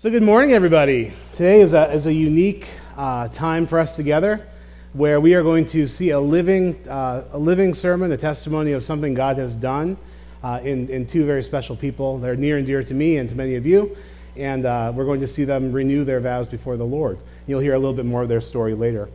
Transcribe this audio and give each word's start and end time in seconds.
So, 0.00 0.08
good 0.08 0.22
morning, 0.22 0.54
everybody. 0.54 1.12
Today 1.34 1.60
is 1.60 1.74
a, 1.74 1.92
is 1.92 2.06
a 2.06 2.14
unique 2.14 2.66
uh, 2.96 3.28
time 3.28 3.66
for 3.66 3.78
us 3.78 3.96
together 3.96 4.46
where 4.94 5.20
we 5.20 5.34
are 5.34 5.42
going 5.42 5.66
to 5.66 5.86
see 5.86 6.08
a 6.08 6.18
living, 6.18 6.88
uh, 6.88 7.26
a 7.32 7.38
living 7.38 7.74
sermon, 7.74 8.10
a 8.10 8.16
testimony 8.16 8.72
of 8.72 8.82
something 8.82 9.12
God 9.12 9.36
has 9.36 9.54
done 9.54 9.98
uh, 10.42 10.58
in, 10.62 10.88
in 10.88 11.06
two 11.06 11.26
very 11.26 11.42
special 11.42 11.76
people. 11.76 12.16
They're 12.16 12.34
near 12.34 12.56
and 12.56 12.64
dear 12.64 12.82
to 12.82 12.94
me 12.94 13.18
and 13.18 13.28
to 13.28 13.34
many 13.34 13.56
of 13.56 13.66
you, 13.66 13.94
and 14.36 14.64
uh, 14.64 14.90
we're 14.96 15.04
going 15.04 15.20
to 15.20 15.26
see 15.26 15.44
them 15.44 15.70
renew 15.70 16.02
their 16.02 16.20
vows 16.20 16.48
before 16.48 16.78
the 16.78 16.86
Lord. 16.86 17.18
You'll 17.46 17.60
hear 17.60 17.74
a 17.74 17.78
little 17.78 17.92
bit 17.92 18.06
more 18.06 18.22
of 18.22 18.30
their 18.30 18.40
story 18.40 18.72
later. 18.72 19.10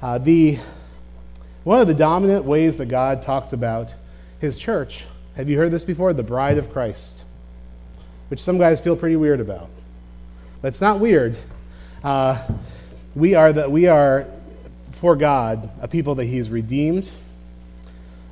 Uh, 0.00 0.16
the, 0.16 0.58
one 1.64 1.82
of 1.82 1.86
the 1.86 1.92
dominant 1.92 2.46
ways 2.46 2.78
that 2.78 2.86
God 2.86 3.20
talks 3.20 3.52
about 3.52 3.94
his 4.40 4.56
church, 4.56 5.04
have 5.36 5.50
you 5.50 5.58
heard 5.58 5.70
this 5.70 5.84
before? 5.84 6.14
The 6.14 6.22
bride 6.22 6.56
of 6.56 6.72
Christ, 6.72 7.24
which 8.28 8.42
some 8.42 8.56
guys 8.56 8.80
feel 8.80 8.96
pretty 8.96 9.16
weird 9.16 9.40
about. 9.40 9.68
It's 10.64 10.80
not 10.80 10.98
weird. 10.98 11.36
Uh, 12.02 12.42
we, 13.14 13.34
are 13.34 13.52
that 13.52 13.70
we 13.70 13.86
are, 13.86 14.26
for 14.92 15.14
God, 15.14 15.68
a 15.82 15.86
people 15.86 16.14
that 16.14 16.24
He's 16.24 16.48
redeemed, 16.48 17.10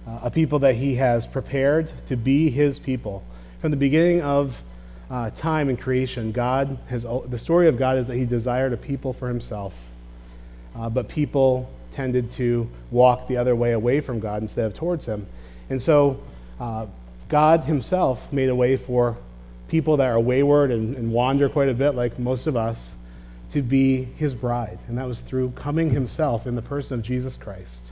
uh, 0.08 0.20
a 0.22 0.30
people 0.30 0.60
that 0.60 0.76
He 0.76 0.94
has 0.94 1.26
prepared 1.26 1.92
to 2.06 2.16
be 2.16 2.48
His 2.48 2.78
people. 2.78 3.22
From 3.60 3.70
the 3.70 3.76
beginning 3.76 4.22
of 4.22 4.62
uh, 5.10 5.28
time 5.30 5.68
and 5.68 5.78
creation, 5.78 6.32
God 6.32 6.78
has, 6.88 7.02
the 7.02 7.38
story 7.38 7.68
of 7.68 7.76
God 7.76 7.98
is 7.98 8.06
that 8.06 8.16
He 8.16 8.24
desired 8.24 8.72
a 8.72 8.78
people 8.78 9.12
for 9.12 9.28
Himself, 9.28 9.74
uh, 10.74 10.88
but 10.88 11.08
people 11.08 11.70
tended 11.92 12.30
to 12.30 12.66
walk 12.90 13.28
the 13.28 13.36
other 13.36 13.54
way 13.54 13.72
away 13.72 14.00
from 14.00 14.20
God 14.20 14.40
instead 14.40 14.64
of 14.64 14.72
towards 14.72 15.04
Him. 15.04 15.26
And 15.68 15.82
so, 15.82 16.18
uh, 16.58 16.86
God 17.28 17.64
Himself 17.64 18.32
made 18.32 18.48
a 18.48 18.54
way 18.54 18.78
for 18.78 19.18
people 19.72 19.96
that 19.96 20.10
are 20.10 20.20
wayward 20.20 20.70
and, 20.70 20.94
and 20.96 21.10
wander 21.10 21.48
quite 21.48 21.70
a 21.70 21.72
bit, 21.72 21.92
like 21.92 22.18
most 22.18 22.46
of 22.46 22.56
us, 22.56 22.92
to 23.48 23.62
be 23.62 24.04
his 24.04 24.34
bride. 24.34 24.78
And 24.86 24.98
that 24.98 25.08
was 25.08 25.20
through 25.20 25.52
coming 25.52 25.88
himself 25.88 26.46
in 26.46 26.56
the 26.56 26.62
person 26.62 26.98
of 26.98 27.02
Jesus 27.02 27.38
Christ, 27.38 27.90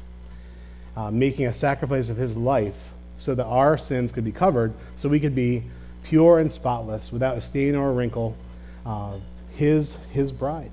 uh, 0.95 1.11
making 1.11 1.47
a 1.47 1.55
sacrifice 1.55 2.11
of 2.11 2.19
his 2.19 2.37
life 2.37 2.93
so 3.17 3.35
that 3.35 3.47
our 3.47 3.79
sins 3.79 4.13
could 4.13 4.25
be 4.25 4.31
covered, 4.31 4.75
so 4.95 5.09
we 5.09 5.19
could 5.19 5.35
be 5.35 5.63
pure 6.03 6.39
and 6.39 6.53
spotless, 6.53 7.11
without 7.11 7.39
a 7.39 7.41
stain 7.41 7.75
or 7.75 7.89
a 7.89 7.93
wrinkle, 7.93 8.37
uh, 8.85 9.17
his, 9.53 9.97
his 10.13 10.33
bride. 10.33 10.73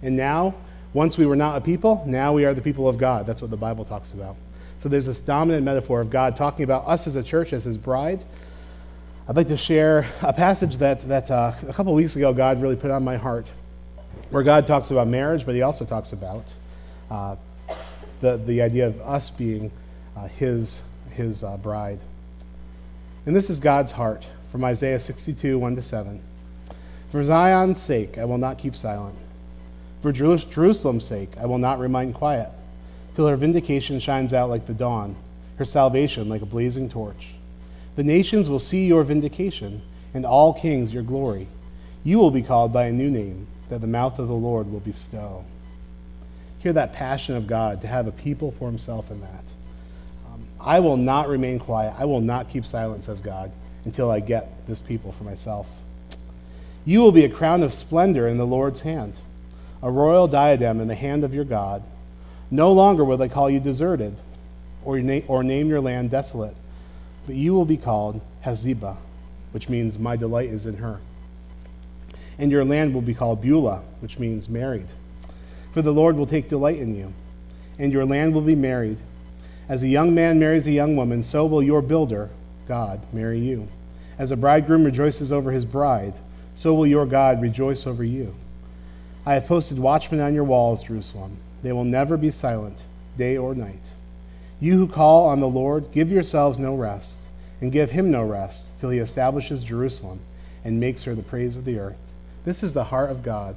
And 0.00 0.16
now, 0.16 0.54
once 0.94 1.18
we 1.18 1.26
were 1.26 1.36
not 1.36 1.58
a 1.58 1.60
people, 1.60 2.02
now 2.06 2.32
we 2.32 2.46
are 2.46 2.54
the 2.54 2.62
people 2.62 2.88
of 2.88 2.96
God. 2.96 3.26
That's 3.26 3.42
what 3.42 3.50
the 3.50 3.56
Bible 3.58 3.84
talks 3.84 4.12
about. 4.12 4.36
So 4.78 4.88
there's 4.88 5.04
this 5.04 5.20
dominant 5.20 5.64
metaphor 5.66 6.00
of 6.00 6.08
God 6.08 6.36
talking 6.36 6.64
about 6.64 6.86
us 6.86 7.06
as 7.06 7.16
a 7.16 7.22
church, 7.22 7.52
as 7.52 7.64
his 7.64 7.76
bride, 7.76 8.24
I'd 9.28 9.36
like 9.36 9.48
to 9.48 9.58
share 9.58 10.06
a 10.22 10.32
passage 10.32 10.78
that, 10.78 11.00
that 11.00 11.30
uh, 11.30 11.52
a 11.68 11.72
couple 11.74 11.92
weeks 11.92 12.16
ago 12.16 12.32
God 12.32 12.62
really 12.62 12.76
put 12.76 12.90
on 12.90 13.04
my 13.04 13.18
heart, 13.18 13.46
where 14.30 14.42
God 14.42 14.66
talks 14.66 14.90
about 14.90 15.06
marriage, 15.06 15.44
but 15.44 15.54
he 15.54 15.60
also 15.60 15.84
talks 15.84 16.14
about 16.14 16.54
uh, 17.10 17.36
the, 18.22 18.38
the 18.38 18.62
idea 18.62 18.86
of 18.86 18.98
us 19.02 19.28
being 19.28 19.70
uh, 20.16 20.28
his, 20.28 20.80
his 21.10 21.44
uh, 21.44 21.58
bride. 21.58 21.98
And 23.26 23.36
this 23.36 23.50
is 23.50 23.60
God's 23.60 23.92
heart 23.92 24.26
from 24.50 24.64
Isaiah 24.64 24.98
62, 24.98 25.58
1 25.58 25.76
to 25.76 25.82
7. 25.82 26.22
For 27.10 27.22
Zion's 27.22 27.82
sake, 27.82 28.16
I 28.16 28.24
will 28.24 28.38
not 28.38 28.56
keep 28.56 28.74
silent. 28.74 29.18
For 30.00 30.10
Jerusalem's 30.10 31.04
sake, 31.04 31.36
I 31.38 31.44
will 31.44 31.58
not 31.58 31.78
remain 31.78 32.14
quiet, 32.14 32.48
till 33.14 33.26
her 33.26 33.36
vindication 33.36 34.00
shines 34.00 34.32
out 34.32 34.48
like 34.48 34.66
the 34.66 34.72
dawn, 34.72 35.16
her 35.58 35.66
salvation 35.66 36.30
like 36.30 36.40
a 36.40 36.46
blazing 36.46 36.88
torch. 36.88 37.34
The 37.98 38.04
nations 38.04 38.48
will 38.48 38.60
see 38.60 38.86
your 38.86 39.02
vindication, 39.02 39.82
and 40.14 40.24
all 40.24 40.54
kings 40.54 40.94
your 40.94 41.02
glory. 41.02 41.48
You 42.04 42.20
will 42.20 42.30
be 42.30 42.42
called 42.42 42.72
by 42.72 42.84
a 42.84 42.92
new 42.92 43.10
name 43.10 43.48
that 43.70 43.80
the 43.80 43.88
mouth 43.88 44.20
of 44.20 44.28
the 44.28 44.34
Lord 44.34 44.70
will 44.70 44.78
bestow. 44.78 45.44
Hear 46.60 46.72
that 46.74 46.92
passion 46.92 47.34
of 47.34 47.48
God 47.48 47.80
to 47.80 47.88
have 47.88 48.06
a 48.06 48.12
people 48.12 48.52
for 48.52 48.68
himself 48.68 49.10
in 49.10 49.20
that. 49.22 49.42
Um, 50.28 50.46
I 50.60 50.78
will 50.78 50.96
not 50.96 51.28
remain 51.28 51.58
quiet. 51.58 51.92
I 51.98 52.04
will 52.04 52.20
not 52.20 52.48
keep 52.48 52.64
silent, 52.64 53.04
says 53.04 53.20
God, 53.20 53.50
until 53.84 54.12
I 54.12 54.20
get 54.20 54.48
this 54.68 54.80
people 54.80 55.10
for 55.10 55.24
myself. 55.24 55.66
You 56.84 57.00
will 57.00 57.10
be 57.10 57.24
a 57.24 57.28
crown 57.28 57.64
of 57.64 57.72
splendor 57.72 58.28
in 58.28 58.38
the 58.38 58.46
Lord's 58.46 58.82
hand, 58.82 59.14
a 59.82 59.90
royal 59.90 60.28
diadem 60.28 60.80
in 60.80 60.86
the 60.86 60.94
hand 60.94 61.24
of 61.24 61.34
your 61.34 61.42
God. 61.42 61.82
No 62.48 62.70
longer 62.70 63.04
will 63.04 63.16
they 63.16 63.28
call 63.28 63.50
you 63.50 63.58
deserted 63.58 64.14
or, 64.84 65.00
na- 65.00 65.26
or 65.26 65.42
name 65.42 65.68
your 65.68 65.80
land 65.80 66.12
desolate 66.12 66.54
but 67.28 67.36
you 67.36 67.52
will 67.52 67.66
be 67.66 67.76
called 67.76 68.22
Hephzibah, 68.40 68.96
which 69.52 69.68
means 69.68 69.98
my 69.98 70.16
delight 70.16 70.48
is 70.48 70.64
in 70.64 70.78
her. 70.78 70.98
And 72.38 72.50
your 72.50 72.64
land 72.64 72.94
will 72.94 73.02
be 73.02 73.12
called 73.12 73.42
Beulah, 73.42 73.82
which 74.00 74.18
means 74.18 74.48
married. 74.48 74.86
For 75.74 75.82
the 75.82 75.92
Lord 75.92 76.16
will 76.16 76.24
take 76.24 76.48
delight 76.48 76.78
in 76.78 76.96
you, 76.96 77.12
and 77.78 77.92
your 77.92 78.06
land 78.06 78.32
will 78.32 78.40
be 78.40 78.54
married. 78.54 79.02
As 79.68 79.82
a 79.82 79.88
young 79.88 80.14
man 80.14 80.38
marries 80.38 80.66
a 80.66 80.72
young 80.72 80.96
woman, 80.96 81.22
so 81.22 81.44
will 81.44 81.62
your 81.62 81.82
builder, 81.82 82.30
God, 82.66 83.02
marry 83.12 83.40
you. 83.40 83.68
As 84.18 84.30
a 84.30 84.36
bridegroom 84.36 84.84
rejoices 84.84 85.30
over 85.30 85.52
his 85.52 85.66
bride, 85.66 86.18
so 86.54 86.72
will 86.72 86.86
your 86.86 87.04
God 87.04 87.42
rejoice 87.42 87.86
over 87.86 88.04
you. 88.04 88.34
I 89.26 89.34
have 89.34 89.46
posted 89.46 89.78
watchmen 89.78 90.22
on 90.22 90.32
your 90.32 90.44
walls, 90.44 90.82
Jerusalem. 90.82 91.36
They 91.62 91.72
will 91.72 91.84
never 91.84 92.16
be 92.16 92.30
silent, 92.30 92.84
day 93.18 93.36
or 93.36 93.54
night. 93.54 93.92
You 94.60 94.78
who 94.78 94.88
call 94.88 95.26
on 95.28 95.40
the 95.40 95.48
Lord, 95.48 95.92
give 95.92 96.10
yourselves 96.10 96.58
no 96.58 96.74
rest, 96.74 97.18
and 97.60 97.72
give 97.72 97.92
him 97.92 98.10
no 98.10 98.22
rest, 98.24 98.66
till 98.80 98.90
he 98.90 98.98
establishes 98.98 99.62
Jerusalem 99.62 100.20
and 100.64 100.80
makes 100.80 101.04
her 101.04 101.14
the 101.14 101.22
praise 101.22 101.56
of 101.56 101.64
the 101.64 101.78
earth. 101.78 101.96
This 102.44 102.62
is 102.62 102.74
the 102.74 102.84
heart 102.84 103.10
of 103.10 103.22
God 103.22 103.56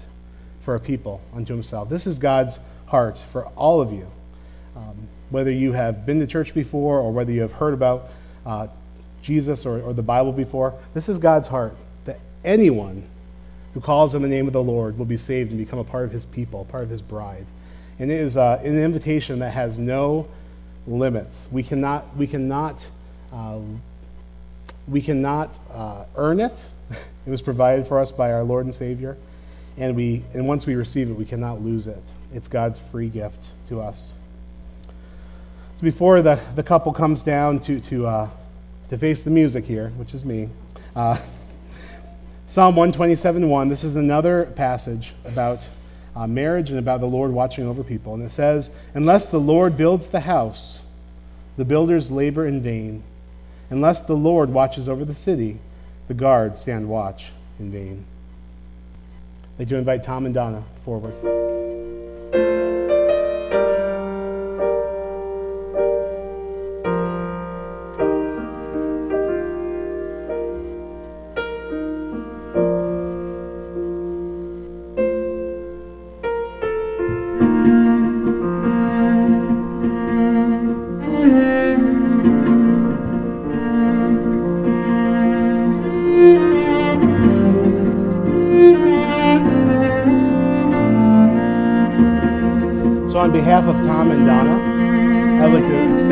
for 0.62 0.76
a 0.76 0.80
people 0.80 1.22
unto 1.34 1.54
himself. 1.54 1.90
This 1.90 2.06
is 2.06 2.20
God's 2.20 2.60
heart 2.88 3.18
for 3.18 3.46
all 3.56 3.82
of 3.82 3.92
you. 3.92 4.08
Um, 4.76 5.08
whether 5.30 5.52
you 5.52 5.72
have 5.74 6.06
been 6.06 6.20
to 6.20 6.28
church 6.28 6.54
before 6.54 7.00
or 7.00 7.12
whether 7.12 7.32
you 7.32 7.42
have 7.42 7.54
heard 7.54 7.74
about 7.74 8.10
uh, 8.46 8.68
Jesus 9.22 9.66
or, 9.66 9.82
or 9.82 9.94
the 9.94 10.04
Bible 10.04 10.32
before, 10.32 10.74
this 10.94 11.10
is 11.10 11.18
God's 11.18 11.48
heart 11.48 11.76
that 12.06 12.20
anyone 12.44 13.08
who 13.74 13.80
calls 13.80 14.14
on 14.14 14.22
the 14.22 14.28
name 14.28 14.48
of 14.48 14.54
the 14.54 14.64
Lord 14.64 14.98
will 14.98 15.06
be 15.06 15.18
saved 15.18 15.52
and 15.52 15.60
become 15.60 15.80
a 15.80 15.84
part 15.84 16.06
of 16.06 16.12
his 16.12 16.26
people, 16.26 16.66
part 16.66 16.84
of 16.84 16.90
his 16.90 17.02
bride. 17.02 17.46
And 17.98 18.12
it 18.12 18.20
is 18.20 18.36
uh, 18.36 18.60
an 18.64 18.78
invitation 18.78 19.40
that 19.40 19.52
has 19.52 19.78
no 19.78 20.28
limits. 20.88 21.48
We 21.52 21.64
cannot, 21.64 22.16
we 22.16 22.28
cannot, 22.28 22.88
uh, 23.34 23.60
we 24.88 25.02
cannot 25.02 25.60
uh, 25.72 26.06
earn 26.16 26.40
it. 26.40 26.60
it 26.90 27.30
was 27.30 27.42
provided 27.42 27.88
for 27.88 28.00
us 28.00 28.12
by 28.12 28.32
our 28.32 28.44
Lord 28.44 28.66
and 28.66 28.74
Savior. 28.74 29.18
And, 29.78 29.96
we, 29.96 30.24
and 30.34 30.48
once 30.48 30.66
we 30.66 30.76
receive 30.76 31.10
it, 31.10 31.14
we 31.14 31.26
cannot 31.26 31.62
lose 31.62 31.88
it. 31.88 32.04
It's 32.34 32.48
God's 32.48 32.80
free 32.80 33.10
gift 33.10 33.50
to 33.70 33.80
us. 33.80 34.14
So 35.76 35.84
before 35.84 36.22
the, 36.22 36.40
the 36.56 36.64
couple 36.64 36.94
comes 36.94 37.24
down 37.24 37.60
to, 37.62 37.80
to, 37.82 38.06
uh, 38.06 38.30
to 38.90 38.98
face 38.98 39.24
the 39.24 39.32
music 39.32 39.66
here, 39.66 39.90
which 39.98 40.14
is 40.14 40.26
me, 40.26 40.50
uh, 40.96 41.18
Psalm 42.48 42.76
127 42.76 43.48
1, 43.48 43.70
this 43.70 43.86
is 43.86 43.96
another 43.96 44.46
passage 44.56 45.14
about 45.24 45.66
uh, 46.16 46.28
marriage 46.28 46.70
and 46.70 46.80
about 46.80 47.00
the 47.00 47.08
Lord 47.08 47.32
watching 47.32 47.68
over 47.68 47.84
people. 47.84 48.14
And 48.14 48.24
it 48.24 48.32
says, 48.32 48.72
Unless 48.94 49.28
the 49.28 49.40
Lord 49.40 49.78
builds 49.78 50.08
the 50.08 50.22
house, 50.22 50.82
the 51.58 51.66
builders 51.66 52.12
labor 52.12 52.46
in 52.46 52.62
vain. 52.62 53.04
Unless 53.70 54.02
the 54.02 54.16
Lord 54.16 54.50
watches 54.50 54.90
over 54.90 55.06
the 55.06 55.16
city, 55.16 55.60
the 56.08 56.14
guards 56.14 56.60
stand 56.60 56.90
watch 56.90 57.28
in 57.60 57.72
vain. 57.72 58.06
I'd 59.54 59.60
like 59.60 59.70
to 59.70 59.76
invite 59.76 60.04
Tom 60.04 60.26
and 60.26 60.34
Donna 60.34 60.64
forward. 60.84 61.41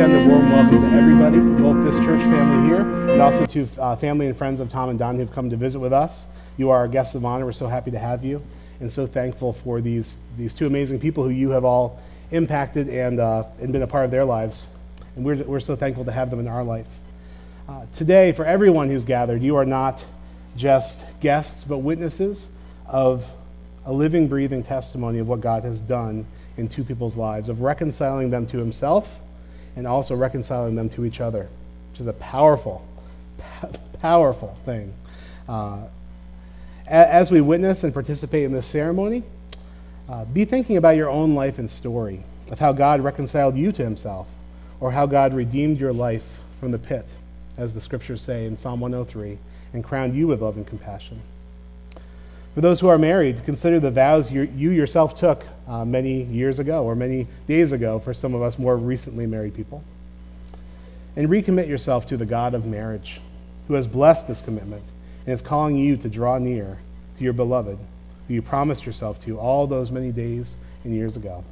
Extend 0.00 0.16
a 0.16 0.32
warm 0.32 0.50
welcome 0.50 0.80
to 0.80 0.86
everybody, 0.96 1.38
both 1.62 1.84
this 1.84 2.02
church 2.02 2.22
family 2.22 2.66
here 2.66 2.80
and 3.10 3.20
also 3.20 3.44
to 3.44 3.68
uh, 3.78 3.94
family 3.96 4.28
and 4.28 4.34
friends 4.34 4.58
of 4.58 4.70
Tom 4.70 4.88
and 4.88 4.98
Donna 4.98 5.18
who've 5.18 5.30
come 5.30 5.50
to 5.50 5.58
visit 5.58 5.78
with 5.78 5.92
us. 5.92 6.26
You 6.56 6.70
are 6.70 6.78
our 6.78 6.88
guests 6.88 7.14
of 7.14 7.26
honor. 7.26 7.44
We're 7.44 7.52
so 7.52 7.66
happy 7.66 7.90
to 7.90 7.98
have 7.98 8.24
you 8.24 8.42
and 8.80 8.90
so 8.90 9.06
thankful 9.06 9.52
for 9.52 9.82
these, 9.82 10.16
these 10.38 10.54
two 10.54 10.66
amazing 10.66 11.00
people 11.00 11.24
who 11.24 11.28
you 11.28 11.50
have 11.50 11.66
all 11.66 12.00
impacted 12.30 12.88
and, 12.88 13.20
uh, 13.20 13.44
and 13.60 13.74
been 13.74 13.82
a 13.82 13.86
part 13.86 14.06
of 14.06 14.10
their 14.10 14.24
lives. 14.24 14.68
And 15.16 15.24
we're, 15.26 15.36
we're 15.44 15.60
so 15.60 15.76
thankful 15.76 16.06
to 16.06 16.12
have 16.12 16.30
them 16.30 16.40
in 16.40 16.48
our 16.48 16.64
life. 16.64 16.88
Uh, 17.68 17.84
today, 17.92 18.32
for 18.32 18.46
everyone 18.46 18.88
who's 18.88 19.04
gathered, 19.04 19.42
you 19.42 19.56
are 19.56 19.66
not 19.66 20.02
just 20.56 21.04
guests, 21.20 21.62
but 21.62 21.76
witnesses 21.76 22.48
of 22.86 23.30
a 23.84 23.92
living, 23.92 24.28
breathing 24.28 24.62
testimony 24.62 25.18
of 25.18 25.28
what 25.28 25.42
God 25.42 25.62
has 25.64 25.82
done 25.82 26.24
in 26.56 26.68
two 26.68 26.84
people's 26.84 27.18
lives, 27.18 27.50
of 27.50 27.60
reconciling 27.60 28.30
them 28.30 28.46
to 28.46 28.56
Himself 28.56 29.20
and 29.76 29.86
also 29.86 30.14
reconciling 30.14 30.74
them 30.74 30.88
to 30.90 31.04
each 31.04 31.20
other, 31.20 31.48
which 31.90 32.00
is 32.00 32.06
a 32.06 32.12
powerful, 32.14 32.86
powerful 34.00 34.56
thing. 34.64 34.94
Uh, 35.48 35.84
as 36.86 37.30
we 37.30 37.40
witness 37.40 37.84
and 37.84 37.94
participate 37.94 38.44
in 38.44 38.52
this 38.52 38.66
ceremony, 38.66 39.22
uh, 40.08 40.24
be 40.24 40.44
thinking 40.44 40.76
about 40.76 40.96
your 40.96 41.08
own 41.08 41.34
life 41.34 41.58
and 41.58 41.70
story 41.70 42.24
of 42.50 42.58
how 42.58 42.72
God 42.72 43.00
reconciled 43.00 43.56
you 43.56 43.70
to 43.72 43.82
Himself, 43.82 44.26
or 44.80 44.90
how 44.92 45.06
God 45.06 45.34
redeemed 45.34 45.78
your 45.78 45.92
life 45.92 46.40
from 46.58 46.72
the 46.72 46.78
pit, 46.78 47.14
as 47.56 47.74
the 47.74 47.80
scriptures 47.80 48.20
say 48.20 48.44
in 48.44 48.56
Psalm 48.56 48.80
103, 48.80 49.38
and 49.72 49.84
crowned 49.84 50.16
you 50.16 50.26
with 50.26 50.42
love 50.42 50.56
and 50.56 50.66
compassion. 50.66 51.20
For 52.54 52.60
those 52.60 52.80
who 52.80 52.88
are 52.88 52.98
married, 52.98 53.44
consider 53.44 53.78
the 53.78 53.92
vows 53.92 54.30
you, 54.30 54.42
you 54.42 54.70
yourself 54.70 55.14
took 55.14 55.44
uh, 55.68 55.84
many 55.84 56.24
years 56.24 56.58
ago 56.58 56.84
or 56.84 56.96
many 56.96 57.28
days 57.46 57.70
ago 57.70 58.00
for 58.00 58.12
some 58.12 58.34
of 58.34 58.42
us 58.42 58.58
more 58.58 58.76
recently 58.76 59.24
married 59.24 59.54
people. 59.54 59.84
And 61.14 61.28
recommit 61.28 61.68
yourself 61.68 62.06
to 62.08 62.16
the 62.16 62.26
God 62.26 62.54
of 62.54 62.66
marriage, 62.66 63.20
who 63.68 63.74
has 63.74 63.86
blessed 63.86 64.26
this 64.26 64.42
commitment 64.42 64.82
and 65.26 65.32
is 65.32 65.42
calling 65.42 65.76
you 65.76 65.96
to 65.98 66.08
draw 66.08 66.38
near 66.38 66.78
to 67.18 67.24
your 67.24 67.32
beloved, 67.32 67.78
who 68.26 68.34
you 68.34 68.42
promised 68.42 68.84
yourself 68.84 69.22
to 69.24 69.38
all 69.38 69.68
those 69.68 69.92
many 69.92 70.10
days 70.10 70.56
and 70.82 70.92
years 70.92 71.16
ago. 71.16 71.44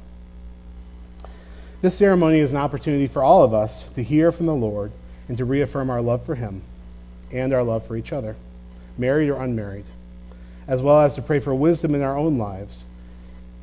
This 1.81 1.95
ceremony 1.95 2.39
is 2.39 2.51
an 2.51 2.57
opportunity 2.57 3.07
for 3.07 3.23
all 3.23 3.43
of 3.43 3.53
us 3.53 3.87
to 3.89 4.03
hear 4.03 4.33
from 4.33 4.47
the 4.47 4.55
Lord 4.55 4.91
and 5.29 5.37
to 5.37 5.45
reaffirm 5.45 5.89
our 5.89 6.01
love 6.01 6.25
for 6.25 6.35
Him 6.35 6.63
and 7.31 7.53
our 7.53 7.63
love 7.63 7.85
for 7.87 7.95
each 7.95 8.11
other, 8.11 8.35
married 8.97 9.29
or 9.29 9.41
unmarried 9.41 9.85
as 10.69 10.83
well 10.83 11.01
as 11.01 11.15
to 11.15 11.21
pray 11.21 11.39
for 11.39 11.53
wisdom 11.53 11.95
in 11.95 12.03
our 12.03 12.15
own 12.15 12.37
lives, 12.37 12.85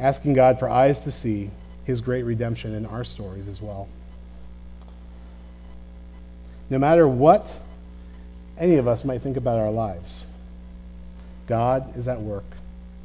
asking 0.00 0.32
God 0.32 0.58
for 0.58 0.68
eyes 0.68 1.04
to 1.04 1.12
see 1.12 1.50
his 1.84 2.00
great 2.00 2.24
redemption 2.24 2.74
in 2.74 2.84
our 2.84 3.04
stories 3.04 3.46
as 3.46 3.62
well. 3.62 3.88
No 6.68 6.78
matter 6.78 7.06
what 7.06 7.60
any 8.58 8.74
of 8.74 8.88
us 8.88 9.04
might 9.04 9.22
think 9.22 9.36
about 9.36 9.56
our 9.56 9.70
lives, 9.70 10.26
God 11.46 11.96
is 11.96 12.08
at 12.08 12.20
work. 12.20 12.44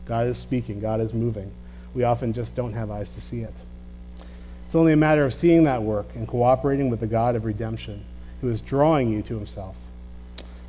God 0.07 0.25
is 0.25 0.38
speaking. 0.38 0.80
God 0.80 1.00
is 1.00 1.13
moving. 1.13 1.51
We 1.94 2.03
often 2.03 2.33
just 2.33 2.56
don't 2.56 2.74
have 2.74 2.89
eyes 2.89 3.12
to 3.12 3.21
see 3.21 3.42
it. 3.42 3.53
It's 4.65 4.74
only 4.74 4.94
a 4.94 4.98
matter 4.98 5.25
of 5.25 5.33
seeing 5.33 5.65
that 5.65 5.83
work 5.83 6.07
and 6.15 6.27
cooperating 6.27 6.89
with 6.89 7.01
the 7.01 7.07
God 7.07 7.36
of 7.36 7.45
redemption 7.45 8.03
who 8.39 8.50
is 8.50 8.62
drawing 8.62 9.12
you 9.12 9.21
to 9.21 9.36
himself. 9.36 9.75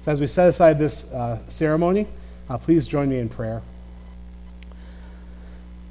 So, 0.04 0.12
as 0.12 0.20
we 0.20 0.26
set 0.26 0.48
aside 0.48 0.78
this 0.78 1.04
uh, 1.12 1.38
ceremony, 1.48 2.06
uh, 2.48 2.58
please 2.58 2.86
join 2.86 3.08
me 3.08 3.18
in 3.18 3.28
prayer. 3.28 3.62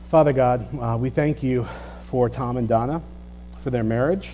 Father 0.10 0.34
God, 0.34 0.68
uh, 0.80 0.98
we 0.98 1.10
thank 1.10 1.42
you 1.42 1.66
for 2.04 2.30
Tom 2.30 2.58
and 2.58 2.68
Donna, 2.68 3.02
for 3.60 3.70
their 3.70 3.84
marriage. 3.84 4.32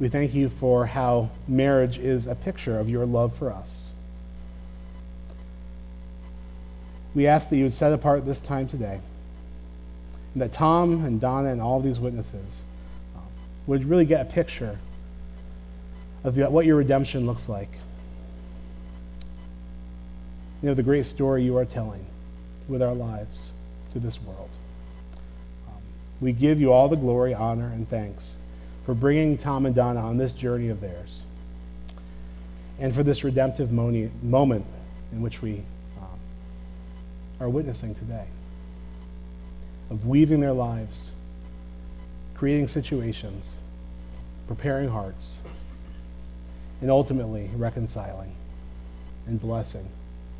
We 0.00 0.08
thank 0.08 0.34
you 0.34 0.48
for 0.48 0.86
how 0.86 1.30
marriage 1.46 1.98
is 1.98 2.26
a 2.26 2.34
picture 2.34 2.78
of 2.78 2.88
your 2.88 3.06
love 3.06 3.36
for 3.36 3.52
us. 3.52 3.92
We 7.14 7.26
ask 7.26 7.50
that 7.50 7.56
you 7.56 7.64
would 7.64 7.72
set 7.72 7.92
apart 7.92 8.26
this 8.26 8.40
time 8.40 8.66
today, 8.66 9.00
and 10.34 10.42
that 10.42 10.52
Tom 10.52 11.04
and 11.04 11.20
Donna 11.20 11.50
and 11.50 11.60
all 11.60 11.80
these 11.80 12.00
witnesses 12.00 12.64
uh, 13.14 13.20
would 13.66 13.84
really 13.84 14.06
get 14.06 14.22
a 14.22 14.24
picture 14.24 14.78
of 16.24 16.36
what 16.36 16.66
your 16.66 16.76
redemption 16.76 17.26
looks 17.26 17.48
like 17.48 17.70
you 20.62 20.68
know, 20.68 20.74
the 20.74 20.82
great 20.82 21.04
story 21.04 21.42
you 21.42 21.56
are 21.56 21.64
telling 21.64 22.06
with 22.68 22.82
our 22.82 22.94
lives 22.94 23.52
to 23.92 23.98
this 23.98 24.22
world. 24.22 24.48
Um, 25.66 25.82
we 26.20 26.32
give 26.32 26.60
you 26.60 26.72
all 26.72 26.88
the 26.88 26.96
glory, 26.96 27.34
honor, 27.34 27.66
and 27.66 27.88
thanks 27.88 28.36
for 28.86 28.94
bringing 28.94 29.36
Tom 29.36 29.66
and 29.66 29.74
Donna 29.74 30.00
on 30.00 30.18
this 30.18 30.32
journey 30.32 30.68
of 30.68 30.80
theirs 30.80 31.24
and 32.78 32.94
for 32.94 33.02
this 33.02 33.24
redemptive 33.24 33.72
moment 33.72 34.64
in 35.12 35.20
which 35.20 35.42
we 35.42 35.64
um, 36.00 36.18
are 37.40 37.48
witnessing 37.48 37.94
today 37.94 38.26
of 39.90 40.06
weaving 40.06 40.40
their 40.40 40.52
lives, 40.52 41.12
creating 42.34 42.68
situations, 42.68 43.56
preparing 44.46 44.88
hearts, 44.88 45.40
and 46.80 46.90
ultimately 46.90 47.50
reconciling 47.56 48.34
and 49.26 49.40
blessing 49.40 49.88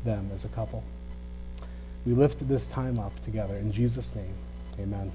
them 0.03 0.29
as 0.33 0.45
a 0.45 0.49
couple. 0.49 0.83
We 2.05 2.13
lift 2.13 2.47
this 2.47 2.67
time 2.67 2.99
up 2.99 3.17
together 3.23 3.55
in 3.57 3.71
Jesus' 3.71 4.13
name. 4.15 4.33
Amen. 4.79 5.11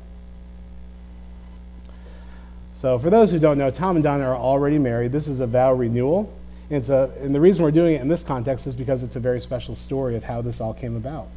So, 2.74 2.98
for 2.98 3.10
those 3.10 3.30
who 3.30 3.38
don't 3.38 3.58
know, 3.58 3.70
Tom 3.70 3.96
and 3.96 4.04
Donna 4.04 4.24
are 4.24 4.36
already 4.36 4.78
married. 4.78 5.10
This 5.10 5.26
is 5.26 5.40
a 5.40 5.46
vow 5.46 5.72
renewal. 5.72 6.32
And, 6.70 6.88
a, 6.88 7.10
and 7.20 7.34
the 7.34 7.40
reason 7.40 7.62
we're 7.62 7.70
doing 7.70 7.94
it 7.94 8.00
in 8.00 8.08
this 8.08 8.22
context 8.22 8.66
is 8.66 8.74
because 8.74 9.02
it's 9.02 9.16
a 9.16 9.20
very 9.20 9.40
special 9.40 9.74
story 9.74 10.16
of 10.16 10.22
how 10.22 10.42
this 10.42 10.60
all 10.60 10.74
came 10.74 10.96
about. 10.96 11.28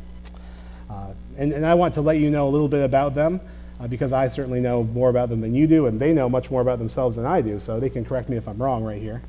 Uh, 0.90 1.14
and, 1.38 1.54
and 1.54 1.66
I 1.66 1.74
want 1.74 1.94
to 1.96 2.02
let 2.02 2.18
you 2.18 2.30
know 2.30 2.48
a 2.48 2.52
little 2.52 2.68
bit 2.68 2.84
about 2.84 3.16
them 3.16 3.40
uh, 3.80 3.88
because 3.88 4.12
I 4.12 4.28
certainly 4.28 4.60
know 4.60 4.84
more 4.84 5.10
about 5.10 5.30
them 5.30 5.42
than 5.42 5.56
you 5.56 5.68
do, 5.68 5.88
and 5.88 6.00
they 6.00 6.14
know 6.14 6.30
much 6.30 6.52
more 6.52 6.62
about 6.62 6.80
themselves 6.80 7.16
than 7.16 7.26
I 7.26 7.42
do, 7.42 7.60
so 7.60 7.80
they 7.80 7.90
can 7.90 8.06
correct 8.06 8.30
me 8.30 8.38
if 8.38 8.48
I'm 8.48 8.62
wrong 8.62 8.84
right 8.84 9.02
here. 9.02 9.22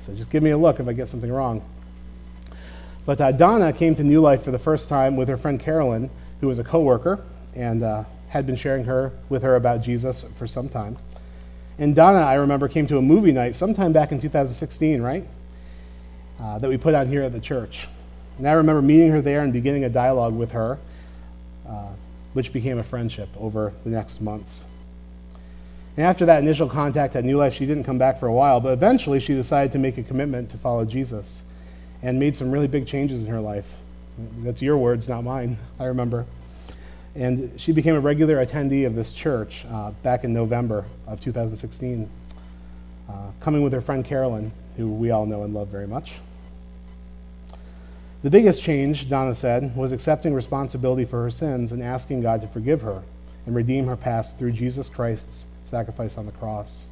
So 0.00 0.14
just 0.14 0.30
give 0.30 0.42
me 0.42 0.50
a 0.50 0.58
look 0.58 0.78
if 0.80 0.86
I 0.86 0.92
get 0.92 1.08
something 1.08 1.32
wrong. 1.32 1.62
But 3.08 3.22
uh, 3.22 3.32
Donna 3.32 3.72
came 3.72 3.94
to 3.94 4.04
New 4.04 4.20
Life 4.20 4.42
for 4.42 4.50
the 4.50 4.58
first 4.58 4.90
time 4.90 5.16
with 5.16 5.28
her 5.28 5.38
friend 5.38 5.58
Carolyn, 5.58 6.10
who 6.42 6.46
was 6.46 6.58
a 6.58 6.62
coworker 6.62 7.24
and 7.56 7.82
uh, 7.82 8.04
had 8.28 8.46
been 8.46 8.54
sharing 8.54 8.84
her 8.84 9.14
with 9.30 9.42
her 9.44 9.56
about 9.56 9.80
Jesus 9.80 10.26
for 10.36 10.46
some 10.46 10.68
time. 10.68 10.98
And 11.78 11.96
Donna, 11.96 12.18
I 12.18 12.34
remember, 12.34 12.68
came 12.68 12.86
to 12.88 12.98
a 12.98 13.00
movie 13.00 13.32
night 13.32 13.56
sometime 13.56 13.94
back 13.94 14.12
in 14.12 14.20
2016, 14.20 15.00
right? 15.00 15.24
Uh, 16.38 16.58
that 16.58 16.68
we 16.68 16.76
put 16.76 16.94
on 16.94 17.08
here 17.08 17.22
at 17.22 17.32
the 17.32 17.40
church. 17.40 17.88
And 18.36 18.46
I 18.46 18.52
remember 18.52 18.82
meeting 18.82 19.08
her 19.12 19.22
there 19.22 19.40
and 19.40 19.54
beginning 19.54 19.84
a 19.84 19.88
dialogue 19.88 20.34
with 20.34 20.52
her, 20.52 20.78
uh, 21.66 21.92
which 22.34 22.52
became 22.52 22.76
a 22.76 22.84
friendship 22.84 23.30
over 23.38 23.72
the 23.84 23.90
next 23.90 24.20
months. 24.20 24.66
And 25.96 26.04
after 26.04 26.26
that 26.26 26.42
initial 26.42 26.68
contact 26.68 27.16
at 27.16 27.24
New 27.24 27.38
Life, 27.38 27.54
she 27.54 27.64
didn't 27.64 27.84
come 27.84 27.96
back 27.96 28.20
for 28.20 28.26
a 28.26 28.34
while, 28.34 28.60
but 28.60 28.74
eventually 28.74 29.18
she 29.18 29.32
decided 29.32 29.72
to 29.72 29.78
make 29.78 29.96
a 29.96 30.02
commitment 30.02 30.50
to 30.50 30.58
follow 30.58 30.84
Jesus 30.84 31.44
and 32.02 32.18
made 32.18 32.36
some 32.36 32.50
really 32.50 32.68
big 32.68 32.86
changes 32.86 33.22
in 33.22 33.28
her 33.28 33.40
life. 33.40 33.68
That's 34.38 34.62
your 34.62 34.78
words, 34.78 35.08
not 35.08 35.24
mine, 35.24 35.58
I 35.78 35.84
remember. 35.84 36.26
And 37.14 37.60
she 37.60 37.72
became 37.72 37.94
a 37.94 38.00
regular 38.00 38.44
attendee 38.44 38.86
of 38.86 38.94
this 38.94 39.12
church 39.12 39.64
uh, 39.70 39.90
back 40.02 40.24
in 40.24 40.32
November 40.32 40.84
of 41.06 41.20
2016, 41.20 42.08
uh, 43.08 43.30
coming 43.40 43.62
with 43.62 43.72
her 43.72 43.80
friend 43.80 44.04
Carolyn, 44.04 44.52
who 44.76 44.88
we 44.88 45.10
all 45.10 45.26
know 45.26 45.42
and 45.42 45.54
love 45.54 45.68
very 45.68 45.86
much. 45.86 46.20
The 48.22 48.30
biggest 48.30 48.60
change, 48.60 49.08
Donna 49.08 49.34
said, 49.34 49.76
was 49.76 49.92
accepting 49.92 50.34
responsibility 50.34 51.04
for 51.04 51.22
her 51.22 51.30
sins 51.30 51.70
and 51.70 51.82
asking 51.82 52.22
God 52.22 52.40
to 52.40 52.48
forgive 52.48 52.82
her 52.82 53.02
and 53.46 53.54
redeem 53.54 53.86
her 53.86 53.96
past 53.96 54.38
through 54.38 54.52
Jesus 54.52 54.88
Christ's 54.88 55.46
sacrifice 55.64 56.18
on 56.18 56.26
the 56.26 56.32
cross. 56.32 56.86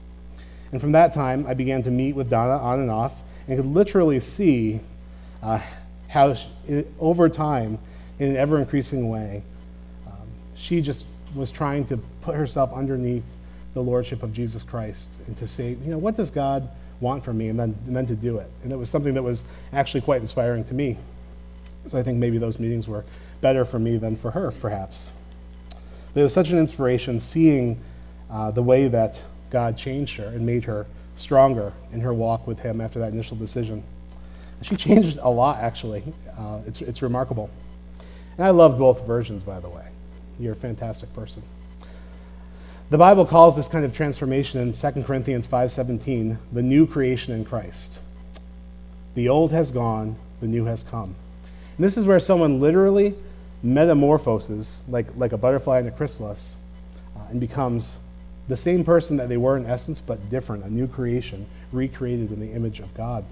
And 0.70 0.80
from 0.80 0.92
that 0.92 1.12
time, 1.12 1.46
I 1.46 1.54
began 1.54 1.82
to 1.82 1.90
meet 1.90 2.14
with 2.14 2.30
Donna 2.30 2.58
on 2.58 2.80
and 2.80 2.90
off 2.90 3.22
and 3.48 3.56
could 3.56 3.66
literally 3.66 4.20
see 4.20 4.80
uh, 5.46 5.60
how 6.08 6.34
she, 6.34 6.48
over 6.98 7.28
time, 7.28 7.78
in 8.18 8.30
an 8.30 8.36
ever 8.36 8.58
increasing 8.58 9.08
way, 9.08 9.42
um, 10.06 10.28
she 10.56 10.80
just 10.80 11.04
was 11.34 11.50
trying 11.50 11.84
to 11.86 11.96
put 12.20 12.34
herself 12.34 12.72
underneath 12.72 13.24
the 13.74 13.82
lordship 13.82 14.22
of 14.22 14.32
Jesus 14.32 14.62
Christ 14.62 15.08
and 15.26 15.36
to 15.36 15.46
say, 15.46 15.70
you 15.70 15.90
know, 15.90 15.98
what 15.98 16.16
does 16.16 16.30
God 16.30 16.68
want 17.00 17.22
from 17.22 17.38
me, 17.38 17.48
and 17.48 17.58
then, 17.58 17.76
and 17.86 17.94
then 17.94 18.06
to 18.06 18.14
do 18.14 18.38
it. 18.38 18.50
And 18.62 18.72
it 18.72 18.76
was 18.76 18.88
something 18.88 19.14
that 19.14 19.22
was 19.22 19.44
actually 19.72 20.00
quite 20.00 20.20
inspiring 20.20 20.64
to 20.64 20.74
me. 20.74 20.96
So 21.88 21.98
I 21.98 22.02
think 22.02 22.18
maybe 22.18 22.38
those 22.38 22.58
meetings 22.58 22.88
were 22.88 23.04
better 23.40 23.64
for 23.64 23.78
me 23.78 23.98
than 23.98 24.16
for 24.16 24.30
her, 24.30 24.50
perhaps. 24.50 25.12
But 26.14 26.20
it 26.20 26.22
was 26.22 26.32
such 26.32 26.50
an 26.50 26.58
inspiration 26.58 27.20
seeing 27.20 27.78
uh, 28.30 28.50
the 28.50 28.62
way 28.62 28.88
that 28.88 29.22
God 29.50 29.76
changed 29.76 30.16
her 30.16 30.26
and 30.26 30.44
made 30.44 30.64
her 30.64 30.86
stronger 31.14 31.72
in 31.92 32.00
her 32.00 32.14
walk 32.14 32.46
with 32.46 32.60
Him 32.60 32.80
after 32.80 32.98
that 32.98 33.12
initial 33.12 33.36
decision. 33.36 33.84
She 34.62 34.76
changed 34.76 35.18
a 35.20 35.30
lot, 35.30 35.58
actually. 35.58 36.02
Uh, 36.36 36.60
it's, 36.66 36.80
it's 36.80 37.02
remarkable. 37.02 37.50
And 38.36 38.46
I 38.46 38.50
loved 38.50 38.78
both 38.78 39.06
versions, 39.06 39.42
by 39.44 39.60
the 39.60 39.68
way. 39.68 39.86
You're 40.38 40.52
a 40.52 40.56
fantastic 40.56 41.12
person. 41.14 41.42
The 42.88 42.98
Bible 42.98 43.26
calls 43.26 43.56
this 43.56 43.66
kind 43.66 43.84
of 43.84 43.92
transformation 43.92 44.60
in 44.60 44.72
2 44.72 45.02
Corinthians 45.02 45.48
5:17 45.48 46.38
the 46.52 46.62
new 46.62 46.86
creation 46.86 47.34
in 47.34 47.44
Christ. 47.44 47.98
The 49.14 49.28
old 49.28 49.50
has 49.52 49.72
gone, 49.72 50.16
the 50.40 50.46
new 50.46 50.66
has 50.66 50.84
come. 50.84 51.16
And 51.76 51.84
this 51.84 51.96
is 51.96 52.06
where 52.06 52.20
someone 52.20 52.60
literally 52.60 53.14
metamorphoses, 53.62 54.84
like, 54.88 55.06
like 55.16 55.32
a 55.32 55.38
butterfly 55.38 55.80
in 55.80 55.88
a 55.88 55.90
chrysalis, 55.90 56.58
uh, 57.16 57.22
and 57.30 57.40
becomes 57.40 57.98
the 58.48 58.56
same 58.56 58.84
person 58.84 59.16
that 59.16 59.28
they 59.28 59.36
were 59.36 59.56
in 59.56 59.66
essence, 59.66 60.00
but 60.00 60.30
different, 60.30 60.62
a 60.64 60.70
new 60.70 60.86
creation, 60.86 61.46
recreated 61.72 62.30
in 62.30 62.38
the 62.38 62.52
image 62.52 62.78
of 62.78 62.94
God. 62.94 63.24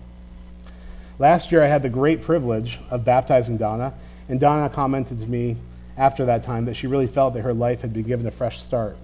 Last 1.19 1.53
year, 1.53 1.63
I 1.63 1.69
had 1.69 1.83
the 1.83 1.89
great 1.89 2.23
privilege 2.23 2.81
of 2.91 3.05
baptizing 3.05 3.57
Donna, 3.57 3.95
and 4.29 4.41
Donna 4.41 4.69
commented 4.69 5.21
to 5.21 5.27
me 5.27 5.57
after 5.97 6.25
that 6.25 6.43
time 6.43 6.65
that 6.65 6.75
she 6.75 6.89
really 6.89 7.07
felt 7.07 7.35
that 7.35 7.43
her 7.43 7.55
life 7.55 7.83
had 7.83 7.93
been 7.93 8.03
given 8.03 8.27
a 8.27 8.33
fresh 8.33 8.61
start, 8.61 8.97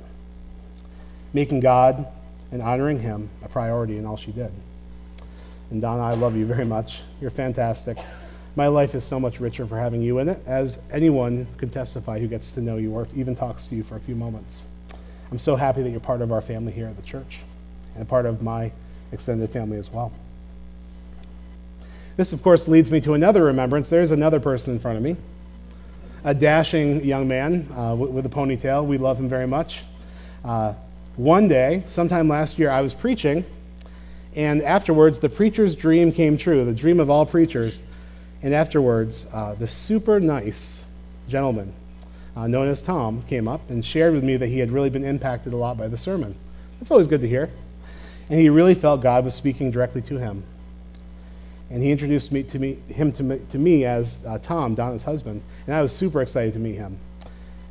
making 1.33 1.61
God 1.61 2.07
and 2.50 2.62
honoring 2.62 2.99
Him 2.99 3.31
a 3.45 3.49
priority 3.49 3.97
in 3.97 4.07
all 4.07 4.17
she 4.17 4.33
did. 4.33 4.52
And 5.71 5.81
Donna, 5.81 6.02
I 6.02 6.14
love 6.14 6.35
you 6.37 6.47
very 6.47 6.64
much. 6.64 7.02
You're 7.21 7.31
fantastic. 7.31 7.97
My 8.57 8.67
life 8.67 8.97
is 8.97 9.05
so 9.05 9.21
much 9.21 9.38
richer 9.38 9.64
for 9.64 9.79
having 9.79 10.02
you 10.02 10.19
in 10.19 10.29
it, 10.29 10.43
as 10.47 10.81
anyone 10.90 11.47
can 11.59 11.71
testify 11.71 12.19
who 12.19 12.26
gets 12.26 12.50
to 12.52 12.61
know 12.61 12.76
you 12.76 12.93
or 12.93 13.07
even 13.14 13.37
talks 13.37 13.67
to 13.67 13.76
you 13.76 13.85
for 13.85 13.95
a 13.95 14.00
few 14.00 14.17
moments. 14.17 14.64
I'm 15.31 15.38
so 15.38 15.55
happy 15.55 15.83
that 15.83 15.90
you're 15.90 16.00
part 16.00 16.23
of 16.23 16.33
our 16.33 16.40
family 16.40 16.73
here 16.73 16.88
at 16.88 16.97
the 16.97 17.02
church 17.02 17.38
and 17.95 18.09
part 18.09 18.26
of 18.26 18.43
my 18.43 18.73
extended 19.12 19.50
family 19.50 19.79
as 19.79 19.93
well. 19.93 20.11
This, 22.21 22.35
of 22.35 22.43
course, 22.43 22.69
leads 22.69 22.91
me 22.91 23.00
to 23.00 23.15
another 23.15 23.45
remembrance. 23.45 23.89
There's 23.89 24.11
another 24.11 24.41
person 24.41 24.75
in 24.75 24.79
front 24.79 24.99
of 24.99 25.03
me, 25.03 25.17
a 26.23 26.35
dashing 26.35 27.03
young 27.03 27.27
man 27.27 27.67
uh, 27.75 27.95
with, 27.95 28.11
with, 28.11 28.27
a 28.27 28.29
ponytail. 28.29 28.85
We 28.85 28.99
love 28.99 29.19
him 29.19 29.27
very 29.27 29.47
much. 29.47 29.85
Uh, 30.45 30.75
one 31.17 31.49
day, 31.49 31.83
sometime 31.87 32.29
last 32.29 32.59
year, 32.59 32.69
I 32.69 32.83
was 32.83 32.93
preaching, 32.93 33.47
and 34.37 34.61
afterwards, 34.61 35.21
the 35.21 35.31
preacher's 35.31 35.75
dream 35.75 36.12
came 36.12 36.37
true, 36.37 36.62
the 36.62 36.75
dream 36.75 37.00
of 37.00 37.09
all 37.09 37.25
preachers. 37.25 37.83
And 38.43 38.53
afterwards, 38.53 39.25
uh, 39.33 39.55
the 39.55 39.67
super 39.67 40.21
nice 40.21 40.85
gentleman 41.27 41.73
uh, 42.37 42.47
known 42.47 42.69
as 42.69 42.83
Tom 42.83 43.23
came 43.29 43.49
up 43.49 43.62
and 43.71 43.83
shared 43.83 44.12
with 44.12 44.25
me 44.25 44.37
that 44.37 44.49
he 44.49 44.59
had 44.59 44.73
really 44.73 44.91
been 44.91 45.05
impacted 45.05 45.55
a 45.55 45.57
lot 45.57 45.79
by 45.79 45.89
the 45.89 45.97
sermon. 45.97 46.37
That's 46.81 46.91
always 46.91 47.07
good 47.07 47.23
to 47.23 47.29
hear. 47.29 47.49
And 48.29 48.39
he 48.39 48.50
really 48.50 48.75
felt 48.75 49.00
God 49.00 49.25
was 49.25 49.35
speaking 49.35 49.71
directly 49.71 50.03
to 50.03 50.19
him. 50.19 50.45
And 51.71 51.83
he 51.83 51.93
introduced 51.93 52.33
me 52.33 52.43
to 52.45 52.59
me, 52.59 52.79
him 52.89 53.12
to 53.12 53.23
me, 53.23 53.41
to 53.50 53.59
me 53.59 53.85
as 53.85 54.19
uh, 54.27 54.39
Tom, 54.39 54.75
Donna's 54.75 55.05
husband. 55.05 55.43
And 55.67 55.75
I 55.75 55.83
was 55.83 55.95
super 55.95 56.21
excited 56.21 56.53
to 56.55 56.59
meet 56.59 56.75
him. 56.75 56.99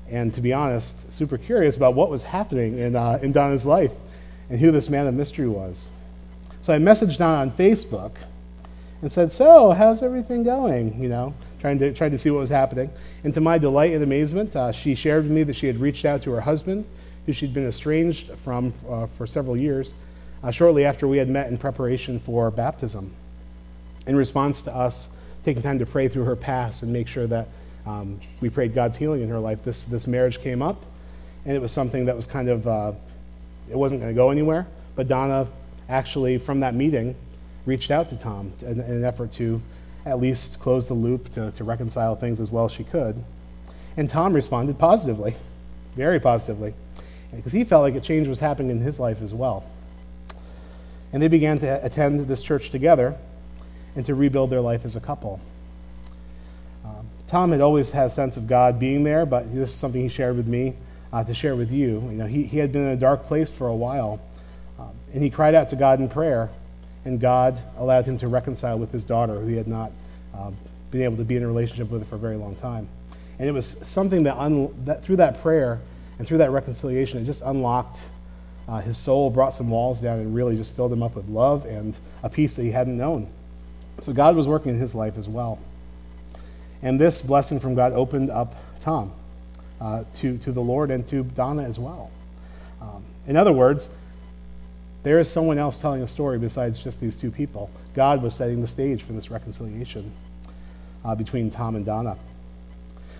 And 0.09 0.33
to 0.33 0.41
be 0.41 0.53
honest, 0.53 1.11
super 1.11 1.37
curious 1.37 1.75
about 1.75 1.93
what 1.93 2.09
was 2.09 2.23
happening 2.23 2.79
in, 2.79 2.95
uh, 2.95 3.19
in 3.21 3.31
Donna's 3.31 3.65
life 3.65 3.91
and 4.49 4.59
who 4.59 4.71
this 4.71 4.89
man 4.89 5.05
of 5.05 5.13
mystery 5.13 5.47
was. 5.47 5.89
So 6.61 6.73
I 6.73 6.77
messaged 6.77 7.17
Donna 7.17 7.41
on 7.41 7.51
Facebook 7.51 8.13
and 9.01 9.11
said, 9.11 9.31
So, 9.31 9.71
how's 9.71 10.01
everything 10.01 10.43
going? 10.43 11.01
You 11.01 11.09
know, 11.09 11.33
trying 11.59 11.79
to, 11.79 11.93
trying 11.93 12.11
to 12.11 12.17
see 12.17 12.31
what 12.31 12.39
was 12.39 12.49
happening. 12.49 12.89
And 13.23 13.33
to 13.33 13.41
my 13.41 13.57
delight 13.57 13.93
and 13.93 14.03
amazement, 14.03 14.55
uh, 14.55 14.71
she 14.71 14.95
shared 14.95 15.23
with 15.23 15.31
me 15.31 15.43
that 15.43 15.55
she 15.55 15.67
had 15.67 15.79
reached 15.79 16.05
out 16.05 16.21
to 16.23 16.31
her 16.31 16.41
husband, 16.41 16.85
who 17.25 17.33
she'd 17.33 17.53
been 17.53 17.67
estranged 17.67 18.31
from 18.43 18.73
uh, 18.89 19.07
for 19.07 19.27
several 19.27 19.55
years, 19.55 19.93
uh, 20.43 20.51
shortly 20.51 20.85
after 20.85 21.07
we 21.07 21.17
had 21.17 21.29
met 21.29 21.47
in 21.47 21.57
preparation 21.57 22.19
for 22.19 22.49
baptism. 22.49 23.15
In 24.09 24.15
response 24.15 24.63
to 24.63 24.75
us 24.75 25.07
taking 25.45 25.61
time 25.61 25.77
to 25.77 25.85
pray 25.85 26.07
through 26.07 26.23
her 26.23 26.35
past 26.35 26.81
and 26.81 26.91
make 26.91 27.07
sure 27.07 27.27
that 27.27 27.47
um, 27.85 28.19
we 28.41 28.49
prayed 28.49 28.73
God's 28.73 28.97
healing 28.97 29.21
in 29.21 29.29
her 29.29 29.37
life, 29.37 29.63
this, 29.63 29.85
this 29.85 30.07
marriage 30.07 30.41
came 30.41 30.63
up, 30.63 30.83
and 31.45 31.55
it 31.55 31.59
was 31.59 31.71
something 31.71 32.05
that 32.05 32.15
was 32.15 32.25
kind 32.25 32.49
of, 32.49 32.67
uh, 32.67 32.93
it 33.69 33.75
wasn't 33.75 34.01
going 34.01 34.11
to 34.11 34.15
go 34.15 34.31
anywhere. 34.31 34.65
But 34.95 35.07
Donna 35.07 35.47
actually, 35.89 36.39
from 36.39 36.61
that 36.61 36.73
meeting, 36.73 37.15
reached 37.67 37.91
out 37.91 38.09
to 38.09 38.17
Tom 38.17 38.51
in, 38.61 38.81
in 38.81 38.91
an 38.91 39.05
effort 39.05 39.31
to 39.33 39.61
at 40.07 40.19
least 40.19 40.59
close 40.59 40.87
the 40.87 40.95
loop, 40.95 41.29
to, 41.33 41.51
to 41.51 41.63
reconcile 41.63 42.15
things 42.15 42.39
as 42.39 42.49
well 42.49 42.65
as 42.65 42.71
she 42.71 42.85
could. 42.85 43.23
And 43.95 44.09
Tom 44.09 44.33
responded 44.33 44.79
positively, 44.79 45.35
very 45.95 46.19
positively, 46.19 46.73
because 47.31 47.51
he 47.51 47.63
felt 47.63 47.83
like 47.83 47.93
a 47.93 48.01
change 48.01 48.27
was 48.27 48.39
happening 48.39 48.71
in 48.71 48.81
his 48.81 48.99
life 48.99 49.21
as 49.21 49.35
well. 49.35 49.63
And 51.13 51.21
they 51.21 51.27
began 51.27 51.59
to 51.59 51.85
attend 51.85 52.21
this 52.21 52.41
church 52.41 52.71
together 52.71 53.15
and 53.95 54.05
to 54.05 54.15
rebuild 54.15 54.49
their 54.49 54.61
life 54.61 54.85
as 54.85 54.95
a 54.95 54.99
couple. 54.99 55.39
Um, 56.85 57.09
Tom 57.27 57.51
had 57.51 57.61
always 57.61 57.91
had 57.91 58.07
a 58.07 58.09
sense 58.09 58.37
of 58.37 58.47
God 58.47 58.79
being 58.79 59.03
there, 59.03 59.25
but 59.25 59.53
this 59.53 59.69
is 59.69 59.75
something 59.75 60.01
he 60.01 60.09
shared 60.09 60.35
with 60.35 60.47
me 60.47 60.75
uh, 61.11 61.23
to 61.23 61.33
share 61.33 61.55
with 61.55 61.71
you. 61.71 62.01
You 62.01 62.17
know, 62.17 62.25
he, 62.25 62.43
he 62.43 62.57
had 62.57 62.71
been 62.71 62.83
in 62.83 62.89
a 62.89 62.95
dark 62.97 63.27
place 63.27 63.51
for 63.51 63.67
a 63.67 63.75
while, 63.75 64.21
um, 64.79 64.91
and 65.13 65.23
he 65.23 65.29
cried 65.29 65.55
out 65.55 65.69
to 65.69 65.75
God 65.75 65.99
in 65.99 66.09
prayer 66.09 66.49
and 67.05 67.19
God 67.19 67.61
allowed 67.77 68.05
him 68.05 68.17
to 68.19 68.27
reconcile 68.27 68.77
with 68.77 68.91
his 68.91 69.03
daughter, 69.03 69.39
who 69.39 69.47
he 69.47 69.57
had 69.57 69.67
not 69.67 69.91
uh, 70.35 70.51
been 70.91 71.01
able 71.01 71.17
to 71.17 71.23
be 71.23 71.35
in 71.35 71.43
a 71.43 71.47
relationship 71.47 71.89
with 71.89 72.07
for 72.07 72.15
a 72.15 72.19
very 72.19 72.35
long 72.35 72.55
time. 72.55 72.87
And 73.37 73.47
it 73.47 73.51
was 73.51 73.77
something 73.87 74.23
that, 74.23 74.37
un- 74.37 74.73
that 74.85 75.03
through 75.03 75.17
that 75.17 75.41
prayer 75.41 75.79
and 76.17 76.27
through 76.27 76.39
that 76.39 76.51
reconciliation, 76.51 77.19
it 77.19 77.25
just 77.25 77.41
unlocked 77.41 78.03
uh, 78.67 78.81
his 78.81 78.97
soul, 78.97 79.29
brought 79.29 79.53
some 79.53 79.69
walls 79.69 79.99
down, 79.99 80.19
and 80.19 80.35
really 80.35 80.55
just 80.55 80.75
filled 80.75 80.91
him 80.91 81.01
up 81.01 81.15
with 81.15 81.27
love 81.29 81.65
and 81.65 81.97
a 82.21 82.29
peace 82.29 82.55
that 82.55 82.63
he 82.63 82.71
hadn't 82.71 82.97
known. 82.97 83.29
So 84.01 84.13
God 84.13 84.35
was 84.35 84.47
working 84.47 84.73
in 84.73 84.79
his 84.79 84.95
life 84.95 85.17
as 85.17 85.27
well. 85.27 85.59
And 86.81 86.99
this 86.99 87.21
blessing 87.21 87.59
from 87.59 87.75
God 87.75 87.93
opened 87.93 88.29
up 88.29 88.55
Tom 88.79 89.11
uh, 89.81 90.03
to, 90.15 90.37
to 90.39 90.51
the 90.51 90.61
Lord 90.61 90.91
and 90.91 91.05
to 91.07 91.23
Donna 91.23 91.63
as 91.63 91.77
well. 91.77 92.11
Um, 92.81 93.03
in 93.27 93.35
other 93.35 93.51
words, 93.51 93.89
there 95.03 95.19
is 95.19 95.29
someone 95.29 95.57
else 95.57 95.77
telling 95.77 96.01
a 96.01 96.07
story 96.07 96.37
besides 96.37 96.79
just 96.79 96.99
these 96.99 97.15
two 97.15 97.31
people. 97.31 97.69
God 97.93 98.21
was 98.21 98.35
setting 98.35 98.61
the 98.61 98.67
stage 98.67 99.03
for 99.03 99.13
this 99.13 99.31
reconciliation 99.31 100.11
uh, 101.03 101.15
between 101.15 101.49
Tom 101.49 101.75
and 101.75 101.85
Donna. 101.85 102.17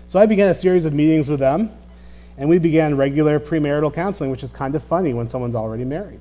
So 0.08 0.18
I 0.18 0.26
began 0.26 0.48
a 0.48 0.54
series 0.54 0.84
of 0.84 0.92
meetings 0.92 1.28
with 1.28 1.40
them, 1.40 1.70
and 2.36 2.48
we 2.48 2.58
began 2.58 2.96
regular 2.96 3.38
premarital 3.38 3.94
counseling, 3.94 4.30
which 4.30 4.42
is 4.42 4.52
kind 4.52 4.74
of 4.74 4.82
funny 4.82 5.14
when 5.14 5.28
someone's 5.28 5.54
already 5.54 5.84
married. 5.84 6.20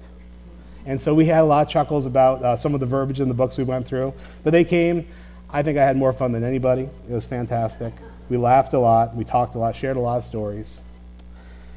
And 0.89 0.99
so 0.99 1.13
we 1.13 1.25
had 1.25 1.41
a 1.41 1.43
lot 1.43 1.67
of 1.67 1.71
chuckles 1.71 2.07
about 2.07 2.43
uh, 2.43 2.55
some 2.55 2.73
of 2.73 2.79
the 2.79 2.85
verbiage 2.87 3.19
in 3.19 3.27
the 3.27 3.33
books 3.35 3.59
we 3.59 3.63
went 3.63 3.85
through. 3.85 4.11
But 4.43 4.53
they 4.53 4.63
came. 4.63 5.05
I 5.47 5.61
think 5.61 5.77
I 5.77 5.85
had 5.85 5.95
more 5.95 6.11
fun 6.11 6.31
than 6.31 6.43
anybody. 6.43 6.89
It 7.07 7.11
was 7.11 7.27
fantastic. 7.27 7.93
We 8.27 8.37
laughed 8.37 8.73
a 8.73 8.79
lot. 8.79 9.15
We 9.15 9.23
talked 9.23 9.53
a 9.53 9.59
lot, 9.59 9.75
shared 9.75 9.97
a 9.97 9.99
lot 9.99 10.17
of 10.17 10.23
stories. 10.23 10.81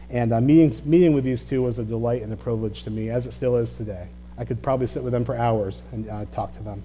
And 0.09 0.33
uh, 0.33 0.40
meeting, 0.40 0.81
meeting 0.87 1.12
with 1.12 1.25
these 1.25 1.45
two 1.45 1.62
was 1.62 1.78
a 1.78 1.85
delight 1.85 2.23
and 2.23 2.33
a 2.33 2.38
privilege 2.38 2.85
to 2.85 2.90
me, 2.90 3.11
as 3.11 3.26
it 3.26 3.33
still 3.33 3.57
is 3.57 3.76
today. 3.76 4.09
I 4.38 4.47
could 4.47 4.62
probably 4.62 4.87
sit 4.87 5.02
with 5.02 5.12
them 5.12 5.26
for 5.26 5.37
hours 5.37 5.83
and 5.92 6.09
uh, 6.09 6.25
talk 6.33 6.57
to 6.57 6.62
them. 6.62 6.83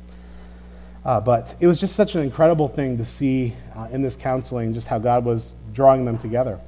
Uh, 1.06 1.22
but 1.22 1.56
it 1.62 1.68
was 1.68 1.80
just 1.80 1.96
such 1.96 2.16
an 2.16 2.24
incredible 2.24 2.68
thing 2.68 2.98
to 2.98 3.06
see 3.06 3.56
uh, 3.74 3.88
in 3.90 4.02
this 4.02 4.18
counseling 4.18 4.74
just 4.74 4.88
how 4.88 5.00
God 5.00 5.24
was 5.24 5.54
drawing 5.74 6.04
them 6.04 6.18
together. 6.18 6.60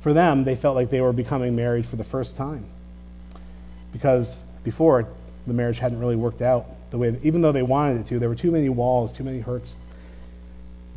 For 0.00 0.12
them, 0.12 0.44
they 0.44 0.54
felt 0.54 0.76
like 0.76 0.90
they 0.90 1.00
were 1.00 1.14
becoming 1.14 1.56
married 1.56 1.86
for 1.86 1.96
the 1.96 2.04
first 2.04 2.36
time. 2.36 2.68
Because 3.94 4.42
before, 4.64 5.08
the 5.46 5.54
marriage 5.54 5.78
hadn't 5.78 6.00
really 6.00 6.16
worked 6.16 6.42
out 6.42 6.66
the 6.90 6.98
way, 6.98 7.18
even 7.22 7.40
though 7.40 7.52
they 7.52 7.62
wanted 7.62 8.00
it 8.00 8.06
to, 8.08 8.18
there 8.18 8.28
were 8.28 8.34
too 8.34 8.50
many 8.50 8.68
walls, 8.68 9.10
too 9.10 9.24
many 9.24 9.40
hurts, 9.40 9.78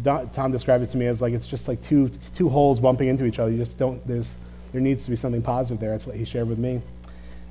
Tom 0.04 0.52
described 0.52 0.84
it 0.84 0.92
to 0.92 0.98
me 0.98 1.06
as 1.06 1.22
like 1.22 1.34
it's 1.34 1.48
just 1.48 1.68
like 1.68 1.82
two, 1.82 2.12
two 2.36 2.50
holes 2.50 2.80
bumping 2.80 3.08
into 3.08 3.26
each 3.26 3.40
other. 3.40 3.52
You 3.52 3.58
just 3.58 3.78
don't, 3.78 4.06
there's, 4.08 4.36
there 4.72 4.82
needs 4.82 5.06
to 5.06 5.10
be 5.10 5.16
something 5.16 5.42
positive 5.42 5.80
there. 5.80 5.92
That's 5.92 6.06
what 6.06 6.16
he 6.16 6.26
shared 6.26 6.48
with 6.48 6.60
me. 6.60 6.82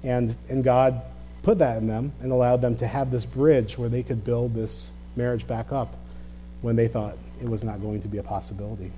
And, 0.04 0.36
and 0.48 0.62
God 0.62 1.02
put 1.42 1.58
that 1.58 1.78
in 1.78 1.86
them 1.86 2.12
and 2.20 2.30
allowed 2.30 2.60
them 2.60 2.76
to 2.76 2.86
have 2.86 3.10
this 3.10 3.24
bridge 3.24 3.78
where 3.78 3.88
they 3.88 4.02
could 4.02 4.24
build 4.24 4.54
this 4.54 4.92
marriage 5.16 5.46
back 5.46 5.72
up 5.72 5.96
when 6.62 6.76
they 6.76 6.88
thought 6.88 7.16
it 7.40 7.48
was 7.48 7.64
not 7.64 7.80
going 7.80 8.02
to 8.02 8.08
be 8.08 8.18
a 8.18 8.22
possibility. 8.22 8.92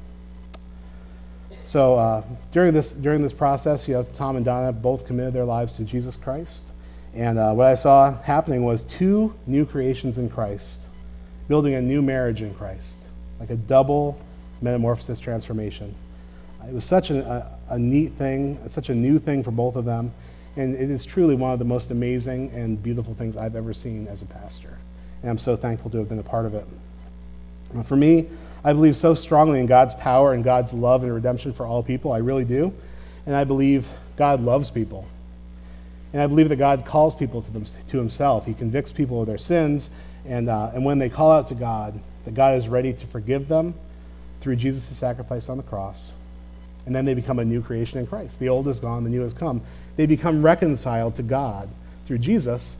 So 1.68 1.96
uh, 1.96 2.22
during, 2.50 2.72
this, 2.72 2.94
during 2.94 3.20
this 3.20 3.34
process, 3.34 3.86
you 3.86 3.92
know, 3.92 4.02
Tom 4.14 4.36
and 4.36 4.44
Donna 4.44 4.72
both 4.72 5.06
committed 5.06 5.34
their 5.34 5.44
lives 5.44 5.74
to 5.74 5.84
Jesus 5.84 6.16
Christ. 6.16 6.64
And 7.12 7.38
uh, 7.38 7.52
what 7.52 7.66
I 7.66 7.74
saw 7.74 8.10
happening 8.22 8.64
was 8.64 8.84
two 8.84 9.34
new 9.46 9.66
creations 9.66 10.16
in 10.16 10.30
Christ, 10.30 10.80
building 11.46 11.74
a 11.74 11.82
new 11.82 12.00
marriage 12.00 12.40
in 12.40 12.54
Christ 12.54 12.98
like 13.38 13.50
a 13.50 13.56
double 13.56 14.18
metamorphosis 14.62 15.20
transformation. 15.20 15.94
It 16.66 16.72
was 16.72 16.84
such 16.84 17.10
a, 17.10 17.52
a, 17.68 17.74
a 17.74 17.78
neat 17.78 18.12
thing, 18.12 18.58
such 18.70 18.88
a 18.88 18.94
new 18.94 19.18
thing 19.18 19.42
for 19.42 19.50
both 19.50 19.76
of 19.76 19.84
them, 19.84 20.14
and 20.56 20.74
it 20.74 20.90
is 20.90 21.04
truly 21.04 21.34
one 21.34 21.52
of 21.52 21.58
the 21.58 21.66
most 21.66 21.90
amazing 21.90 22.50
and 22.52 22.82
beautiful 22.82 23.12
things 23.12 23.36
I've 23.36 23.56
ever 23.56 23.74
seen 23.74 24.06
as 24.08 24.22
a 24.22 24.26
pastor. 24.26 24.78
And 25.20 25.30
I'm 25.30 25.38
so 25.38 25.54
thankful 25.54 25.90
to 25.90 25.98
have 25.98 26.08
been 26.08 26.18
a 26.18 26.22
part 26.22 26.46
of 26.46 26.54
it. 26.54 26.66
For 27.84 27.94
me, 27.94 28.26
I 28.64 28.72
believe 28.72 28.96
so 28.96 29.14
strongly 29.14 29.60
in 29.60 29.66
God's 29.66 29.94
power 29.94 30.32
and 30.32 30.42
God's 30.42 30.72
love 30.72 31.02
and 31.02 31.14
redemption 31.14 31.52
for 31.52 31.66
all 31.66 31.82
people. 31.82 32.12
I 32.12 32.18
really 32.18 32.44
do. 32.44 32.74
And 33.26 33.34
I 33.34 33.44
believe 33.44 33.88
God 34.16 34.40
loves 34.40 34.70
people. 34.70 35.06
And 36.12 36.22
I 36.22 36.26
believe 36.26 36.48
that 36.48 36.56
God 36.56 36.84
calls 36.86 37.14
people 37.14 37.42
to, 37.42 37.50
them, 37.50 37.64
to 37.64 37.98
Himself. 37.98 38.46
He 38.46 38.54
convicts 38.54 38.92
people 38.92 39.20
of 39.20 39.26
their 39.26 39.38
sins. 39.38 39.90
And, 40.26 40.48
uh, 40.48 40.70
and 40.74 40.84
when 40.84 40.98
they 40.98 41.08
call 41.08 41.30
out 41.30 41.46
to 41.48 41.54
God, 41.54 41.98
that 42.24 42.34
God 42.34 42.56
is 42.56 42.68
ready 42.68 42.92
to 42.92 43.06
forgive 43.06 43.48
them 43.48 43.74
through 44.40 44.56
Jesus' 44.56 44.96
sacrifice 44.96 45.48
on 45.48 45.56
the 45.56 45.62
cross. 45.62 46.12
And 46.86 46.94
then 46.96 47.04
they 47.04 47.14
become 47.14 47.38
a 47.38 47.44
new 47.44 47.60
creation 47.62 47.98
in 47.98 48.06
Christ. 48.06 48.38
The 48.38 48.48
old 48.48 48.66
is 48.68 48.80
gone, 48.80 49.04
the 49.04 49.10
new 49.10 49.20
has 49.20 49.34
come. 49.34 49.62
They 49.96 50.06
become 50.06 50.42
reconciled 50.42 51.14
to 51.16 51.22
God 51.22 51.68
through 52.06 52.18
Jesus. 52.18 52.76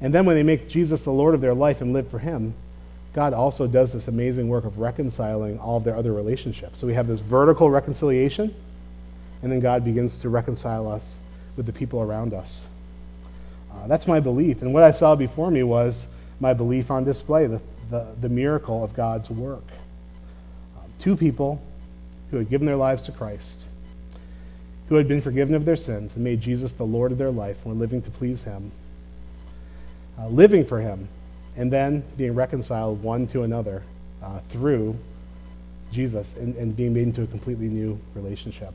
And 0.00 0.12
then 0.12 0.24
when 0.24 0.36
they 0.36 0.42
make 0.42 0.68
Jesus 0.68 1.04
the 1.04 1.12
Lord 1.12 1.34
of 1.34 1.40
their 1.40 1.54
life 1.54 1.80
and 1.80 1.92
live 1.92 2.08
for 2.08 2.18
Him, 2.18 2.54
God 3.12 3.34
also 3.34 3.66
does 3.66 3.92
this 3.92 4.08
amazing 4.08 4.48
work 4.48 4.64
of 4.64 4.78
reconciling 4.78 5.58
all 5.58 5.76
of 5.76 5.84
their 5.84 5.96
other 5.96 6.12
relationships. 6.12 6.78
So 6.78 6.86
we 6.86 6.94
have 6.94 7.06
this 7.06 7.20
vertical 7.20 7.70
reconciliation, 7.70 8.54
and 9.42 9.52
then 9.52 9.60
God 9.60 9.84
begins 9.84 10.18
to 10.20 10.28
reconcile 10.28 10.90
us 10.90 11.18
with 11.56 11.66
the 11.66 11.72
people 11.72 12.00
around 12.00 12.32
us. 12.32 12.66
Uh, 13.70 13.86
that's 13.86 14.06
my 14.06 14.20
belief. 14.20 14.62
And 14.62 14.72
what 14.72 14.82
I 14.82 14.90
saw 14.90 15.14
before 15.14 15.50
me 15.50 15.62
was 15.62 16.06
my 16.40 16.54
belief 16.54 16.90
on 16.90 17.04
display 17.04 17.46
the, 17.46 17.60
the, 17.90 18.14
the 18.20 18.28
miracle 18.28 18.82
of 18.82 18.94
God's 18.94 19.30
work. 19.30 19.64
Um, 20.78 20.90
two 20.98 21.16
people 21.16 21.62
who 22.30 22.38
had 22.38 22.48
given 22.48 22.66
their 22.66 22.76
lives 22.76 23.02
to 23.02 23.12
Christ, 23.12 23.64
who 24.88 24.94
had 24.94 25.06
been 25.06 25.20
forgiven 25.20 25.54
of 25.54 25.64
their 25.66 25.76
sins 25.76 26.14
and 26.14 26.24
made 26.24 26.40
Jesus 26.40 26.72
the 26.72 26.84
Lord 26.84 27.12
of 27.12 27.18
their 27.18 27.30
life 27.30 27.64
were 27.64 27.74
living 27.74 28.00
to 28.02 28.10
please 28.10 28.44
Him, 28.44 28.72
uh, 30.18 30.28
living 30.28 30.64
for 30.64 30.80
Him, 30.80 31.08
and 31.56 31.70
then 31.70 32.02
being 32.16 32.34
reconciled 32.34 33.02
one 33.02 33.26
to 33.28 33.42
another 33.42 33.82
uh, 34.22 34.40
through 34.48 34.96
Jesus 35.92 36.36
and, 36.36 36.56
and 36.56 36.74
being 36.74 36.94
made 36.94 37.02
into 37.02 37.22
a 37.22 37.26
completely 37.26 37.68
new 37.68 37.98
relationship. 38.14 38.72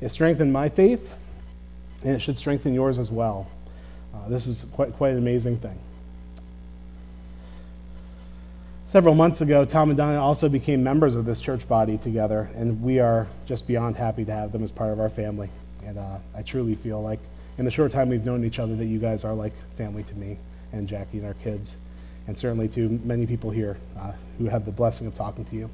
It 0.00 0.10
strengthened 0.10 0.52
my 0.52 0.68
faith, 0.68 1.16
and 2.02 2.14
it 2.14 2.20
should 2.20 2.36
strengthen 2.36 2.74
yours 2.74 2.98
as 2.98 3.10
well. 3.10 3.48
Uh, 4.14 4.28
this 4.28 4.46
is 4.46 4.66
quite, 4.72 4.92
quite 4.94 5.12
an 5.12 5.18
amazing 5.18 5.56
thing. 5.58 5.78
Several 8.84 9.14
months 9.14 9.40
ago, 9.40 9.64
Tom 9.64 9.90
and 9.90 9.96
Donna 9.96 10.20
also 10.20 10.48
became 10.48 10.84
members 10.84 11.14
of 11.14 11.24
this 11.24 11.40
church 11.40 11.66
body 11.66 11.98
together, 11.98 12.48
and 12.54 12.82
we 12.82 13.00
are 13.00 13.26
just 13.46 13.66
beyond 13.66 13.96
happy 13.96 14.24
to 14.24 14.32
have 14.32 14.52
them 14.52 14.62
as 14.62 14.70
part 14.70 14.92
of 14.92 15.00
our 15.00 15.10
family. 15.10 15.50
And 15.84 15.98
uh, 15.98 16.18
I 16.36 16.42
truly 16.42 16.74
feel 16.74 17.02
like, 17.02 17.18
in 17.58 17.64
the 17.64 17.70
short 17.70 17.90
time 17.90 18.10
we've 18.10 18.24
known 18.24 18.44
each 18.44 18.58
other, 18.58 18.76
that 18.76 18.84
you 18.84 18.98
guys 18.98 19.24
are 19.24 19.34
like 19.34 19.52
family 19.76 20.02
to 20.04 20.14
me 20.14 20.38
and 20.72 20.88
Jackie 20.88 21.18
and 21.18 21.26
our 21.26 21.34
kids, 21.34 21.76
and 22.26 22.36
certainly 22.36 22.68
to 22.68 22.88
many 23.04 23.26
people 23.26 23.50
here 23.50 23.76
uh, 23.98 24.12
who 24.38 24.46
have 24.46 24.64
the 24.64 24.72
blessing 24.72 25.06
of 25.06 25.14
talking 25.14 25.44
to 25.46 25.56
you. 25.56 25.70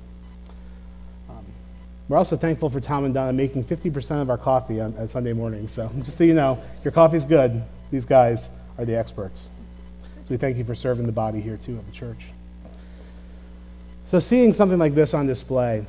We're 2.13 2.19
also 2.19 2.37
thankful 2.37 2.69
for 2.69 2.79
Tom 2.79 3.07
and 3.07 3.15
Donna 3.15 3.33
making 3.33 3.65
50% 3.65 4.21
of 4.21 4.29
our 4.29 4.37
coffee 4.37 4.83
on, 4.83 4.95
on 4.99 5.09
Sunday 5.09 5.33
morning. 5.33 5.67
So 5.67 5.91
just 6.05 6.19
so 6.19 6.25
you 6.25 6.35
know, 6.35 6.63
your 6.85 6.93
coffee's 6.93 7.25
good. 7.25 7.63
These 7.91 8.05
guys 8.05 8.51
are 8.77 8.85
the 8.85 8.95
experts. 8.95 9.49
So 10.05 10.29
we 10.29 10.37
thank 10.37 10.59
you 10.59 10.65
for 10.65 10.75
serving 10.75 11.07
the 11.07 11.13
body 11.13 11.41
here 11.41 11.57
too 11.57 11.77
at 11.79 11.87
the 11.87 11.93
church. 11.93 12.27
So 14.05 14.21
seeing 14.21 14.53
something 14.53 14.79
like 14.79 14.95
this 14.95 15.15
on 15.15 15.27
display 15.27 15.87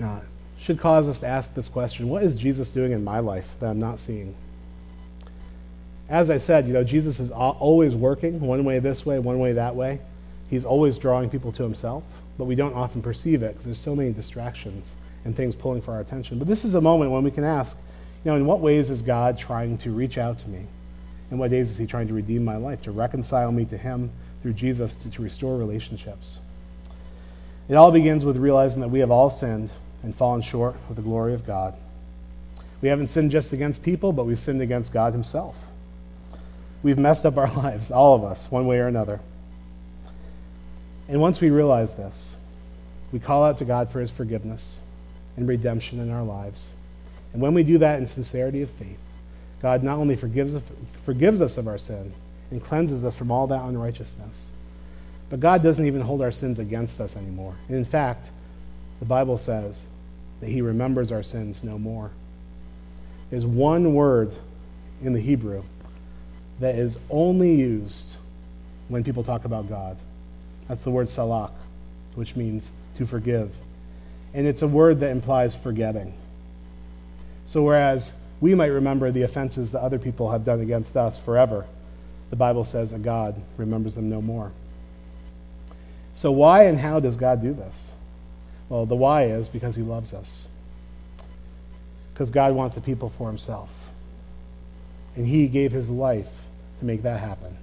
uh, 0.00 0.20
should 0.56 0.78
cause 0.78 1.08
us 1.08 1.18
to 1.18 1.26
ask 1.26 1.52
this 1.52 1.68
question 1.68 2.08
What 2.08 2.22
is 2.22 2.36
Jesus 2.36 2.70
doing 2.70 2.92
in 2.92 3.02
my 3.02 3.18
life 3.18 3.56
that 3.58 3.70
I'm 3.70 3.80
not 3.80 3.98
seeing? 3.98 4.36
As 6.08 6.30
I 6.30 6.38
said, 6.38 6.66
you 6.66 6.72
know, 6.72 6.84
Jesus 6.84 7.20
is 7.20 7.30
always 7.30 7.94
working 7.94 8.40
one 8.40 8.64
way 8.64 8.78
this 8.78 9.04
way, 9.04 9.18
one 9.18 9.38
way 9.38 9.52
that 9.52 9.76
way. 9.76 10.00
He's 10.48 10.64
always 10.64 10.96
drawing 10.96 11.28
people 11.28 11.52
to 11.52 11.62
himself, 11.62 12.02
but 12.38 12.46
we 12.46 12.54
don't 12.54 12.74
often 12.74 13.02
perceive 13.02 13.42
it 13.42 13.48
because 13.48 13.66
there's 13.66 13.78
so 13.78 13.94
many 13.94 14.12
distractions 14.12 14.96
and 15.24 15.36
things 15.36 15.54
pulling 15.54 15.82
for 15.82 15.92
our 15.92 16.00
attention. 16.00 16.38
But 16.38 16.48
this 16.48 16.64
is 16.64 16.74
a 16.74 16.80
moment 16.80 17.10
when 17.10 17.22
we 17.22 17.30
can 17.30 17.44
ask, 17.44 17.76
you 18.24 18.30
know, 18.30 18.36
in 18.36 18.46
what 18.46 18.60
ways 18.60 18.88
is 18.88 19.02
God 19.02 19.38
trying 19.38 19.76
to 19.78 19.90
reach 19.90 20.16
out 20.16 20.38
to 20.40 20.48
me? 20.48 20.66
In 21.30 21.36
what 21.36 21.50
ways 21.50 21.70
is 21.70 21.76
He 21.76 21.86
trying 21.86 22.08
to 22.08 22.14
redeem 22.14 22.44
my 22.44 22.56
life, 22.56 22.80
to 22.82 22.90
reconcile 22.90 23.52
me 23.52 23.66
to 23.66 23.76
Him 23.76 24.10
through 24.40 24.54
Jesus, 24.54 24.94
to, 24.96 25.10
to 25.10 25.22
restore 25.22 25.58
relationships? 25.58 26.40
It 27.68 27.74
all 27.74 27.92
begins 27.92 28.24
with 28.24 28.38
realizing 28.38 28.80
that 28.80 28.88
we 28.88 29.00
have 29.00 29.10
all 29.10 29.28
sinned 29.28 29.70
and 30.02 30.14
fallen 30.14 30.40
short 30.40 30.76
of 30.88 30.96
the 30.96 31.02
glory 31.02 31.34
of 31.34 31.46
God. 31.46 31.74
We 32.80 32.88
haven't 32.88 33.08
sinned 33.08 33.30
just 33.30 33.52
against 33.52 33.82
people, 33.82 34.12
but 34.12 34.24
we've 34.24 34.38
sinned 34.38 34.62
against 34.62 34.92
God 34.92 35.12
Himself. 35.12 35.67
We've 36.82 36.98
messed 36.98 37.26
up 37.26 37.36
our 37.36 37.52
lives, 37.56 37.90
all 37.90 38.14
of 38.14 38.24
us, 38.24 38.50
one 38.50 38.66
way 38.66 38.78
or 38.78 38.86
another. 38.86 39.20
And 41.08 41.20
once 41.20 41.40
we 41.40 41.50
realize 41.50 41.94
this, 41.94 42.36
we 43.12 43.18
call 43.18 43.44
out 43.44 43.58
to 43.58 43.64
God 43.64 43.90
for 43.90 44.00
His 44.00 44.10
forgiveness 44.10 44.78
and 45.36 45.48
redemption 45.48 46.00
in 46.00 46.10
our 46.10 46.22
lives. 46.22 46.72
And 47.32 47.40
when 47.40 47.54
we 47.54 47.62
do 47.62 47.78
that 47.78 47.98
in 47.98 48.06
sincerity 48.06 48.62
of 48.62 48.70
faith, 48.70 48.98
God 49.62 49.82
not 49.82 49.98
only 49.98 50.16
forgives, 50.16 50.56
forgives 51.04 51.40
us 51.40 51.58
of 51.58 51.66
our 51.66 51.78
sin 51.78 52.12
and 52.50 52.62
cleanses 52.62 53.04
us 53.04 53.16
from 53.16 53.30
all 53.30 53.46
that 53.48 53.62
unrighteousness, 53.62 54.46
but 55.30 55.40
God 55.40 55.62
doesn't 55.62 55.84
even 55.84 56.00
hold 56.00 56.22
our 56.22 56.32
sins 56.32 56.58
against 56.58 57.00
us 57.00 57.16
anymore. 57.16 57.54
And 57.68 57.76
in 57.76 57.84
fact, 57.84 58.30
the 59.00 59.04
Bible 59.04 59.38
says 59.38 59.86
that 60.40 60.48
He 60.48 60.62
remembers 60.62 61.12
our 61.12 61.22
sins 61.22 61.64
no 61.64 61.78
more. 61.78 62.10
There's 63.30 63.46
one 63.46 63.94
word 63.94 64.32
in 65.02 65.12
the 65.12 65.20
Hebrew 65.20 65.62
that 66.60 66.74
is 66.74 66.98
only 67.10 67.54
used 67.54 68.08
when 68.88 69.04
people 69.04 69.22
talk 69.22 69.44
about 69.44 69.68
God. 69.68 69.96
That's 70.68 70.82
the 70.82 70.90
word 70.90 71.08
salak, 71.08 71.52
which 72.14 72.36
means 72.36 72.72
to 72.96 73.06
forgive 73.06 73.54
and 74.34 74.46
it's 74.46 74.62
a 74.62 74.68
word 74.68 75.00
that 75.00 75.10
implies 75.10 75.54
forgetting. 75.54 76.14
So, 77.46 77.62
whereas 77.62 78.12
we 78.40 78.54
might 78.54 78.66
remember 78.66 79.10
the 79.10 79.22
offenses 79.22 79.72
that 79.72 79.80
other 79.80 79.98
people 79.98 80.30
have 80.30 80.44
done 80.44 80.60
against 80.60 80.96
us 80.96 81.18
forever, 81.18 81.66
the 82.30 82.36
Bible 82.36 82.64
says 82.64 82.90
that 82.90 83.02
God 83.02 83.40
remembers 83.56 83.94
them 83.94 84.10
no 84.10 84.20
more. 84.20 84.52
So, 86.14 86.30
why 86.30 86.64
and 86.64 86.78
how 86.78 87.00
does 87.00 87.16
God 87.16 87.40
do 87.40 87.54
this? 87.54 87.92
Well, 88.68 88.84
the 88.84 88.96
why 88.96 89.24
is 89.24 89.48
because 89.48 89.76
He 89.76 89.82
loves 89.82 90.12
us. 90.12 90.48
Because 92.12 92.30
God 92.30 92.54
wants 92.54 92.76
a 92.76 92.80
people 92.80 93.08
for 93.08 93.28
Himself. 93.28 93.70
And 95.16 95.26
He 95.26 95.48
gave 95.48 95.72
His 95.72 95.88
life 95.88 96.30
to 96.78 96.84
make 96.84 97.02
that 97.02 97.20
happen. 97.20 97.56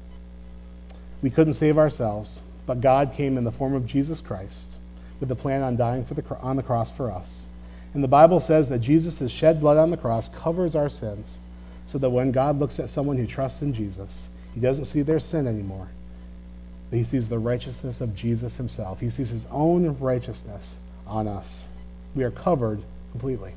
We 1.22 1.30
couldn't 1.30 1.54
save 1.54 1.78
ourselves, 1.78 2.42
but 2.66 2.82
God 2.82 3.14
came 3.14 3.38
in 3.38 3.44
the 3.44 3.52
form 3.52 3.74
of 3.74 3.86
Jesus 3.86 4.22
Christ 4.22 4.76
with 5.20 5.30
the 5.30 5.36
plan 5.36 5.62
on 5.62 5.76
dying 5.76 6.04
the, 6.04 6.38
on 6.40 6.56
the 6.56 6.64
cross 6.64 6.92
for 6.92 7.12
us. 7.12 7.48
And 7.94 8.04
the 8.04 8.10
Bible 8.10 8.40
says 8.40 8.70
that 8.70 8.80
Jesus' 8.80 9.32
shed 9.32 9.62
blood 9.62 9.78
on 9.78 9.90
the 9.90 9.98
cross 9.98 10.28
covers 10.30 10.76
our 10.76 10.90
sins 10.90 11.40
so 11.86 11.98
that 12.00 12.10
when 12.10 12.32
God 12.32 12.60
looks 12.60 12.80
at 12.80 12.90
someone 12.90 13.18
who 13.18 13.26
trusts 13.26 13.62
in 13.62 13.74
Jesus, 13.74 14.30
he 14.54 14.60
doesn't 14.60 14.86
see 14.86 15.02
their 15.02 15.20
sin 15.20 15.48
anymore, 15.48 15.88
but 16.90 16.98
he 16.98 17.04
sees 17.04 17.30
the 17.30 17.40
righteousness 17.40 18.02
of 18.02 18.16
Jesus 18.16 18.58
himself. 18.58 19.00
He 19.00 19.10
sees 19.10 19.30
his 19.30 19.48
own 19.52 19.98
righteousness 20.00 20.80
on 21.08 21.28
us. 21.28 21.68
We 22.16 22.24
are 22.24 22.32
covered 22.32 22.82
completely. 23.12 23.54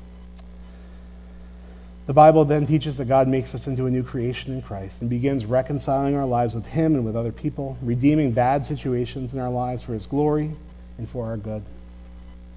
The 2.09 2.15
Bible 2.15 2.43
then 2.43 2.65
teaches 2.65 2.97
that 2.97 3.05
God 3.05 3.27
makes 3.27 3.53
us 3.53 3.67
into 3.67 3.85
a 3.85 3.91
new 3.91 4.01
creation 4.01 4.51
in 4.51 4.63
Christ 4.63 5.01
and 5.01 5.11
begins 5.11 5.45
reconciling 5.45 6.15
our 6.15 6.25
lives 6.25 6.55
with 6.55 6.65
Him 6.65 6.95
and 6.95 7.05
with 7.05 7.15
other 7.15 7.31
people, 7.31 7.77
redeeming 7.83 8.31
bad 8.31 8.65
situations 8.65 9.31
in 9.31 9.39
our 9.39 9.51
lives 9.51 9.83
for 9.83 9.93
His 9.93 10.07
glory 10.07 10.55
and 10.97 11.07
for 11.07 11.27
our 11.27 11.37
good. 11.37 11.61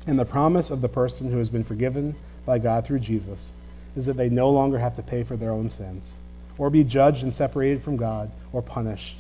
And 0.07 0.19
the 0.19 0.25
promise 0.25 0.71
of 0.71 0.81
the 0.81 0.89
person 0.89 1.31
who 1.31 1.37
has 1.37 1.51
been 1.51 1.65
forgiven 1.65 2.15
by 2.47 2.61
God 2.61 2.87
through 2.87 3.01
Jesus 3.01 3.53
is 3.95 4.07
that 4.07 4.17
they 4.17 4.31
no 4.31 4.49
longer 4.49 4.79
have 4.79 4.97
to 4.97 5.03
pay 5.03 5.23
for 5.23 5.37
their 5.37 5.51
own 5.51 5.69
sins 5.69 6.17
or 6.57 6.71
be 6.71 6.83
judged 6.83 7.23
and 7.23 7.35
separated 7.35 7.83
from 7.83 7.99
God 7.99 8.33
or 8.55 8.63
punished 8.63 9.19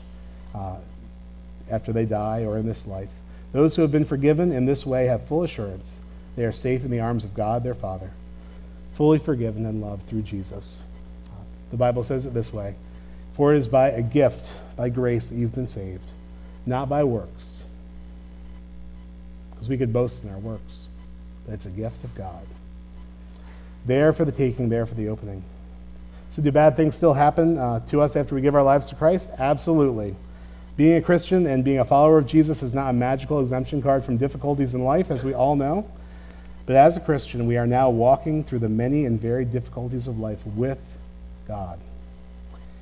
uh, 0.54 0.78
after 1.70 1.92
they 1.92 2.06
die 2.06 2.46
or 2.46 2.56
in 2.56 2.64
this 2.64 2.86
life. 2.86 3.10
Those 3.52 3.76
who 3.76 3.82
have 3.82 3.92
been 3.92 4.06
forgiven 4.06 4.50
in 4.50 4.64
this 4.64 4.86
way 4.86 5.08
have 5.08 5.26
full 5.26 5.42
assurance 5.42 6.00
they 6.36 6.46
are 6.46 6.52
safe 6.52 6.86
in 6.86 6.90
the 6.90 7.00
arms 7.00 7.26
of 7.26 7.34
God 7.34 7.64
their 7.64 7.74
Father, 7.74 8.12
fully 8.94 9.18
forgiven 9.18 9.66
and 9.66 9.80
loved 9.80 10.08
through 10.08 10.22
Jesus. 10.22 10.84
The 11.70 11.76
Bible 11.76 12.04
says 12.04 12.26
it 12.26 12.34
this 12.34 12.52
way 12.52 12.74
For 13.34 13.54
it 13.54 13.58
is 13.58 13.68
by 13.68 13.90
a 13.90 14.02
gift, 14.02 14.52
by 14.76 14.88
grace, 14.88 15.28
that 15.28 15.36
you've 15.36 15.54
been 15.54 15.66
saved, 15.66 16.10
not 16.66 16.88
by 16.88 17.04
works 17.04 17.64
because 19.62 19.70
we 19.70 19.78
could 19.78 19.92
boast 19.92 20.24
in 20.24 20.30
our 20.30 20.40
works. 20.40 20.88
But 21.46 21.54
it's 21.54 21.66
a 21.66 21.70
gift 21.70 22.02
of 22.02 22.12
God. 22.16 22.44
There 23.86 24.12
for 24.12 24.24
the 24.24 24.32
taking, 24.32 24.68
there 24.68 24.86
for 24.86 24.96
the 24.96 25.08
opening. 25.08 25.44
So, 26.30 26.42
do 26.42 26.50
bad 26.50 26.76
things 26.76 26.96
still 26.96 27.12
happen 27.12 27.58
uh, 27.58 27.78
to 27.86 28.00
us 28.00 28.16
after 28.16 28.34
we 28.34 28.40
give 28.40 28.56
our 28.56 28.64
lives 28.64 28.88
to 28.88 28.96
Christ? 28.96 29.30
Absolutely. 29.38 30.16
Being 30.76 30.96
a 30.96 31.00
Christian 31.00 31.46
and 31.46 31.62
being 31.62 31.78
a 31.78 31.84
follower 31.84 32.18
of 32.18 32.26
Jesus 32.26 32.60
is 32.60 32.74
not 32.74 32.90
a 32.90 32.92
magical 32.92 33.38
exemption 33.38 33.80
card 33.80 34.04
from 34.04 34.16
difficulties 34.16 34.74
in 34.74 34.82
life, 34.82 35.12
as 35.12 35.22
we 35.22 35.32
all 35.32 35.54
know. 35.54 35.88
But 36.66 36.76
as 36.76 36.96
a 36.96 37.00
Christian, 37.00 37.46
we 37.46 37.56
are 37.56 37.66
now 37.66 37.90
walking 37.90 38.44
through 38.44 38.60
the 38.60 38.68
many 38.68 39.04
and 39.04 39.20
varied 39.20 39.50
difficulties 39.50 40.06
of 40.06 40.18
life 40.18 40.46
with 40.46 40.80
God. 41.48 41.80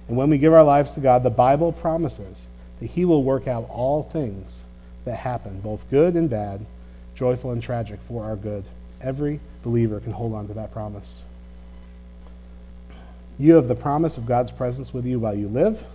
And 0.09 0.17
when 0.17 0.29
we 0.29 0.39
give 0.39 0.53
our 0.53 0.65
lives 0.65 0.91
to 0.93 1.01
God, 1.01 1.23
the 1.23 1.31
Bible 1.31 1.73
promises 1.73 2.49
that 2.81 2.87
He 2.87 3.05
will 3.05 3.23
work 3.23 3.47
out 3.47 3.69
all 3.71 4.03
things 4.03 4.65
that 5.05 5.17
happen, 5.17 5.61
both 5.61 5.89
good 5.91 6.15
and 6.15 6.29
bad, 6.29 6.67
joyful 7.15 7.53
and 7.53 7.63
tragic, 7.63 8.01
for 8.07 8.25
our 8.25 8.37
good. 8.37 8.65
Every 9.01 9.41
believer 9.63 10.01
can 10.01 10.13
hold 10.13 10.35
on 10.35 10.47
to 10.49 10.55
that 10.55 10.73
promise. 10.73 11.23
You 13.39 13.55
have 13.55 13.69
the 13.69 13.75
promise 13.75 14.19
of 14.19 14.27
God's 14.27 14.51
presence 14.51 14.93
with 14.93 15.07
you 15.07 15.19
while 15.19 15.35
you 15.35 15.49
live, 15.49 15.87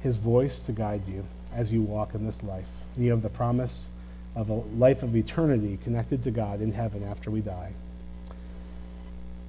His 0.00 0.16
voice 0.18 0.60
to 0.60 0.72
guide 0.72 1.02
you 1.08 1.24
as 1.54 1.72
you 1.72 1.82
walk 1.82 2.14
in 2.14 2.24
this 2.24 2.42
life. 2.42 2.68
And 2.94 3.04
you 3.04 3.10
have 3.10 3.22
the 3.22 3.28
promise 3.28 3.88
of 4.34 4.48
a 4.48 4.54
life 4.54 5.02
of 5.02 5.14
eternity 5.14 5.78
connected 5.84 6.22
to 6.24 6.30
God 6.30 6.60
in 6.60 6.72
heaven 6.72 7.02
after 7.02 7.30
we 7.30 7.40
die. 7.40 7.72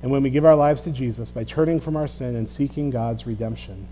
And 0.02 0.12
when 0.12 0.22
we 0.22 0.30
give 0.30 0.43
our 0.43 0.56
lives 0.56 0.82
to 0.82 0.91
Jesus 0.91 1.32
by 1.32 1.46
turning 1.46 1.80
from 1.80 1.96
our 1.96 2.08
sin 2.08 2.36
and 2.36 2.50
seeking 2.50 2.89
God's 2.89 3.26
redemption, 3.26 3.88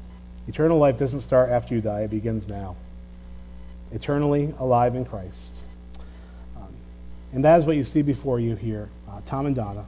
eternal 0.48 0.78
life 0.78 0.98
doesn't 0.98 1.22
start 1.22 1.50
after 1.50 1.74
you 1.74 1.82
die, 1.82 2.02
it 2.02 2.10
begins 2.10 2.48
now 2.48 2.76
eternally 3.94 4.54
alive 4.60 4.96
in 4.96 5.06
Christ. 5.06 5.54
Um, 6.58 6.74
and 7.34 7.44
that 7.46 7.58
is 7.58 7.66
what 7.66 7.76
you 7.76 7.84
see 7.84 8.02
before 8.02 8.40
you 8.40 8.56
here 8.56 8.90
uh, 9.10 9.22
Tom 9.26 9.46
and 9.46 9.56
Donna, 9.56 9.86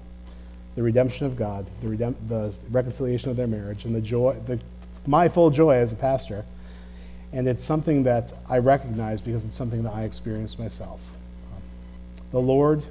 the 0.75 0.83
redemption 0.83 1.25
of 1.25 1.35
God, 1.35 1.65
the, 1.81 1.87
redemp- 1.87 2.15
the 2.27 2.53
reconciliation 2.71 3.29
of 3.29 3.37
their 3.37 3.47
marriage, 3.47 3.85
and 3.85 3.95
the 3.95 4.01
joy, 4.01 4.35
the, 4.45 4.59
my 5.07 5.29
full 5.29 5.49
joy 5.49 5.75
as 5.75 5.91
a 5.91 5.95
pastor. 5.95 6.45
And 7.33 7.47
it's 7.47 7.63
something 7.63 8.03
that 8.03 8.31
I 8.47 8.59
recognize 8.59 9.19
because 9.19 9.43
it's 9.43 9.57
something 9.57 9.83
that 9.83 9.93
I 9.93 10.03
experienced 10.03 10.59
myself. 10.59 11.11
The 12.31 12.39
Lord, 12.39 12.83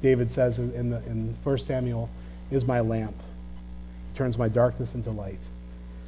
David 0.00 0.30
says 0.30 0.58
in, 0.60 0.90
the, 0.90 0.98
in 1.06 1.36
1 1.42 1.58
Samuel, 1.58 2.08
is 2.50 2.64
my 2.64 2.80
lamp. 2.80 3.16
He 4.12 4.16
turns 4.16 4.38
my 4.38 4.48
darkness 4.48 4.94
into 4.94 5.10
light. 5.10 5.40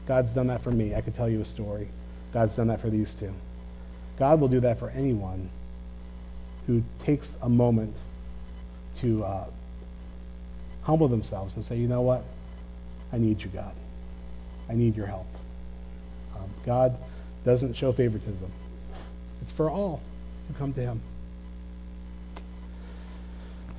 God's 0.06 0.32
done 0.32 0.46
that 0.46 0.62
for 0.62 0.70
me. 0.70 0.94
I 0.94 1.00
could 1.00 1.14
tell 1.14 1.28
you 1.28 1.40
a 1.40 1.44
story. 1.44 1.88
God's 2.32 2.56
done 2.56 2.68
that 2.68 2.80
for 2.80 2.90
these 2.90 3.12
two. 3.12 3.32
God 4.18 4.40
will 4.40 4.48
do 4.48 4.60
that 4.60 4.78
for 4.78 4.90
anyone 4.90 5.50
who 6.66 6.82
takes 7.00 7.36
a 7.42 7.48
moment 7.48 8.02
to 8.96 9.24
uh, 9.24 9.46
humble 10.82 11.08
themselves 11.08 11.56
and 11.56 11.64
say, 11.64 11.76
you 11.76 11.88
know 11.88 12.02
what? 12.02 12.22
I 13.12 13.18
need 13.18 13.42
you, 13.42 13.50
God. 13.50 13.74
I 14.68 14.74
need 14.74 14.96
your 14.96 15.06
help. 15.06 15.26
Um, 16.36 16.48
God 16.64 16.96
doesn't 17.44 17.74
show 17.74 17.92
favoritism, 17.92 18.50
it's 19.42 19.52
for 19.52 19.70
all 19.70 20.00
who 20.48 20.54
come 20.54 20.72
to 20.74 20.80
Him. 20.80 21.00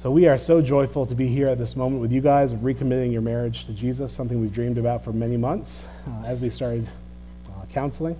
So 0.01 0.09
we 0.09 0.27
are 0.27 0.39
so 0.39 0.63
joyful 0.63 1.05
to 1.05 1.13
be 1.13 1.27
here 1.27 1.47
at 1.47 1.59
this 1.59 1.75
moment 1.75 2.01
with 2.01 2.11
you 2.11 2.21
guys 2.21 2.55
recommitting 2.55 3.11
your 3.11 3.21
marriage 3.21 3.65
to 3.65 3.71
Jesus, 3.71 4.11
something 4.11 4.41
we've 4.41 4.51
dreamed 4.51 4.79
about 4.79 5.03
for 5.03 5.13
many 5.13 5.37
months 5.37 5.83
uh, 6.07 6.23
as 6.25 6.39
we 6.39 6.49
started 6.49 6.89
uh, 7.49 7.65
counseling. 7.71 8.17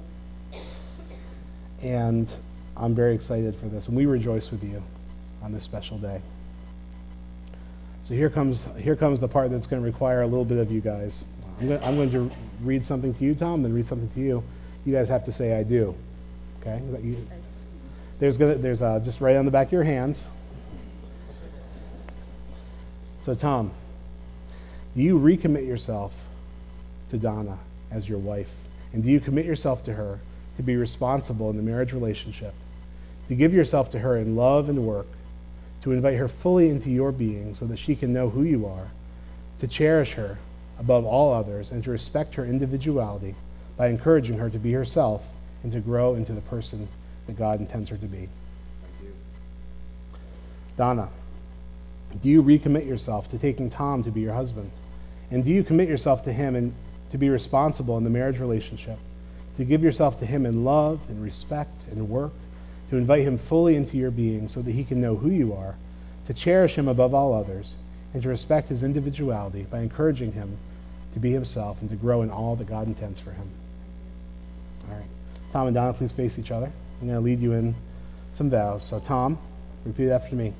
And 1.81 2.31
I'm 2.77 2.93
very 2.93 3.15
excited 3.15 3.55
for 3.55 3.65
this, 3.65 3.87
and 3.87 3.97
we 3.97 4.05
rejoice 4.05 4.51
with 4.51 4.63
you 4.63 4.83
on 5.41 5.51
this 5.51 5.63
special 5.63 5.97
day. 5.97 6.21
So 8.03 8.13
here 8.13 8.29
comes, 8.29 8.67
here 8.77 8.95
comes 8.95 9.19
the 9.19 9.27
part 9.27 9.49
that's 9.49 9.65
going 9.65 9.81
to 9.81 9.85
require 9.85 10.21
a 10.21 10.27
little 10.27 10.45
bit 10.45 10.59
of 10.59 10.71
you 10.71 10.81
guys. 10.81 11.25
I'm 11.59 11.67
going, 11.67 11.83
I'm 11.83 11.95
going 11.95 12.11
to 12.11 12.31
read 12.61 12.85
something 12.85 13.11
to 13.15 13.23
you, 13.23 13.33
Tom, 13.33 13.63
then 13.63 13.73
read 13.73 13.87
something 13.87 14.09
to 14.09 14.19
you. 14.19 14.43
You 14.85 14.93
guys 14.93 15.09
have 15.09 15.23
to 15.25 15.31
say, 15.31 15.57
I 15.57 15.63
do. 15.63 15.95
Okay? 16.61 16.81
There's, 18.19 18.37
gonna, 18.37 18.55
there's 18.55 18.81
uh, 18.81 18.99
just 18.99 19.21
right 19.21 19.35
on 19.35 19.45
the 19.45 19.51
back 19.51 19.67
of 19.67 19.73
your 19.73 19.83
hands. 19.83 20.27
So, 23.19 23.35
Tom, 23.35 23.71
do 24.95 25.01
you 25.01 25.19
recommit 25.19 25.67
yourself 25.67 26.13
to 27.09 27.17
Donna 27.17 27.59
as 27.91 28.09
your 28.09 28.19
wife? 28.19 28.53
And 28.93 29.03
do 29.03 29.09
you 29.09 29.19
commit 29.19 29.45
yourself 29.45 29.83
to 29.85 29.93
her 29.93 30.19
to 30.57 30.63
be 30.63 30.75
responsible 30.75 31.49
in 31.49 31.57
the 31.57 31.63
marriage 31.63 31.93
relationship, 31.93 32.53
to 33.27 33.35
give 33.35 33.53
yourself 33.53 33.89
to 33.91 33.99
her 33.99 34.17
in 34.17 34.35
love 34.35 34.69
and 34.69 34.85
work, 34.85 35.07
to 35.83 35.91
invite 35.91 36.17
her 36.17 36.27
fully 36.27 36.69
into 36.69 36.89
your 36.89 37.11
being 37.11 37.55
so 37.55 37.65
that 37.65 37.77
she 37.77 37.95
can 37.95 38.13
know 38.13 38.29
who 38.29 38.43
you 38.43 38.65
are, 38.65 38.89
to 39.59 39.67
cherish 39.67 40.13
her 40.13 40.37
above 40.77 41.05
all 41.05 41.33
others, 41.33 41.71
and 41.71 41.83
to 41.83 41.91
respect 41.91 42.35
her 42.35 42.45
individuality 42.45 43.35
by 43.81 43.87
encouraging 43.87 44.37
her 44.37 44.47
to 44.47 44.59
be 44.59 44.73
herself 44.73 45.25
and 45.63 45.71
to 45.71 45.79
grow 45.79 46.13
into 46.13 46.33
the 46.33 46.41
person 46.41 46.87
that 47.25 47.35
God 47.35 47.59
intends 47.59 47.89
her 47.89 47.97
to 47.97 48.05
be? 48.05 48.29
Donna. 50.77 51.09
Do 52.21 52.29
you 52.29 52.43
recommit 52.43 52.85
yourself 52.85 53.27
to 53.29 53.39
taking 53.39 53.71
Tom 53.71 54.03
to 54.03 54.11
be 54.11 54.21
your 54.21 54.35
husband? 54.35 54.69
And 55.31 55.43
do 55.43 55.49
you 55.49 55.63
commit 55.63 55.89
yourself 55.89 56.21
to 56.25 56.31
him 56.31 56.55
and 56.55 56.75
to 57.09 57.17
be 57.17 57.31
responsible 57.31 57.97
in 57.97 58.03
the 58.03 58.11
marriage 58.11 58.37
relationship? 58.37 58.99
To 59.57 59.65
give 59.65 59.81
yourself 59.81 60.19
to 60.19 60.27
him 60.27 60.45
in 60.45 60.63
love 60.63 60.99
and 61.09 61.19
respect 61.23 61.87
and 61.89 62.07
work? 62.07 62.33
To 62.91 62.97
invite 62.97 63.23
him 63.23 63.39
fully 63.39 63.75
into 63.75 63.97
your 63.97 64.11
being 64.11 64.47
so 64.47 64.61
that 64.61 64.73
he 64.73 64.83
can 64.83 65.01
know 65.01 65.15
who 65.15 65.31
you 65.31 65.55
are? 65.55 65.75
To 66.27 66.35
cherish 66.35 66.75
him 66.75 66.87
above 66.87 67.15
all 67.15 67.33
others? 67.33 67.77
And 68.13 68.21
to 68.21 68.29
respect 68.29 68.69
his 68.69 68.83
individuality 68.83 69.63
by 69.63 69.79
encouraging 69.79 70.33
him 70.33 70.59
to 71.13 71.19
be 71.19 71.31
himself 71.31 71.81
and 71.81 71.89
to 71.89 71.95
grow 71.95 72.21
in 72.21 72.29
all 72.29 72.55
that 72.57 72.67
God 72.67 72.85
intends 72.85 73.19
for 73.19 73.31
him? 73.31 73.49
All 74.89 74.95
right. 74.95 75.05
Tom 75.51 75.67
and 75.67 75.75
Donna, 75.75 75.93
please 75.93 76.13
face 76.13 76.39
each 76.39 76.51
other. 76.51 76.71
I'm 77.01 77.07
going 77.07 77.17
to 77.17 77.21
lead 77.21 77.39
you 77.39 77.53
in 77.53 77.75
some 78.31 78.49
vows. 78.49 78.83
So, 78.83 78.99
Tom, 78.99 79.37
repeat 79.85 80.09
after 80.09 80.35
me. 80.35 80.53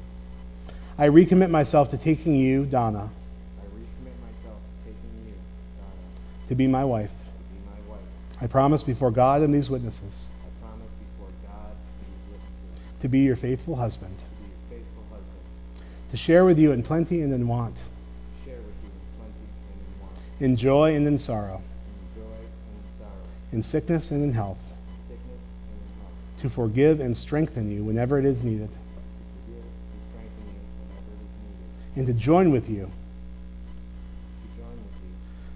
I 0.97 1.07
recommit 1.07 1.49
myself 1.49 1.89
to 1.89 1.97
taking 1.97 2.35
you, 2.35 2.65
Donna. 2.65 3.09
I 3.09 3.65
recommit 3.65 4.15
myself 4.21 4.59
to 4.59 4.85
taking 4.85 5.25
you, 5.25 5.33
Donna. 5.77 6.49
To 6.49 6.55
be 6.55 6.67
my 6.67 6.83
wife. 6.83 7.09
To 7.09 7.15
be 7.15 7.61
my 7.65 7.89
wife. 7.89 8.03
I 8.41 8.47
promise 8.47 8.83
before 8.83 9.09
God 9.11 9.41
and 9.41 9.53
these 9.53 9.69
witnesses. 9.69 10.29
I 10.29 10.65
promise 10.65 10.87
before 10.99 11.31
God 11.47 11.71
and 11.71 12.05
these 12.05 12.31
witnesses. 12.31 13.01
To 13.01 13.07
be 13.07 13.19
your 13.19 13.35
faithful 13.35 13.77
husband. 13.77 14.17
To 14.17 14.25
be 14.25 14.49
your 14.49 14.79
faithful 14.79 15.03
husband. 15.09 16.11
To 16.11 16.17
share 16.17 16.45
with 16.45 16.59
you 16.59 16.71
in 16.71 16.83
plenty 16.83 17.21
and 17.21 17.33
in 17.33 17.47
want. 17.47 17.77
To 17.77 17.81
share 18.45 18.57
with 18.57 18.75
you 18.83 18.89
in 18.89 19.01
plenty 19.17 19.47
and 19.71 19.79
in 19.79 20.01
want. 20.01 20.15
In 20.39 20.55
joy 20.57 20.95
and 20.95 21.07
in 21.07 21.17
sorrow. 21.17 21.61
In 22.15 22.21
joy 22.21 22.25
and 22.25 22.75
in 22.75 22.99
sorrow. 22.99 23.25
In 23.51 23.63
sickness 23.63 24.11
and 24.11 24.23
in 24.23 24.33
health. 24.33 24.59
To 26.41 26.49
forgive 26.49 26.99
and 26.99 27.15
strengthen 27.15 27.71
you 27.71 27.83
whenever 27.83 28.17
it 28.17 28.25
is 28.25 28.43
needed. 28.43 28.69
and 31.95 32.07
to 32.07 32.13
join 32.13 32.51
with 32.51 32.69
you, 32.69 32.89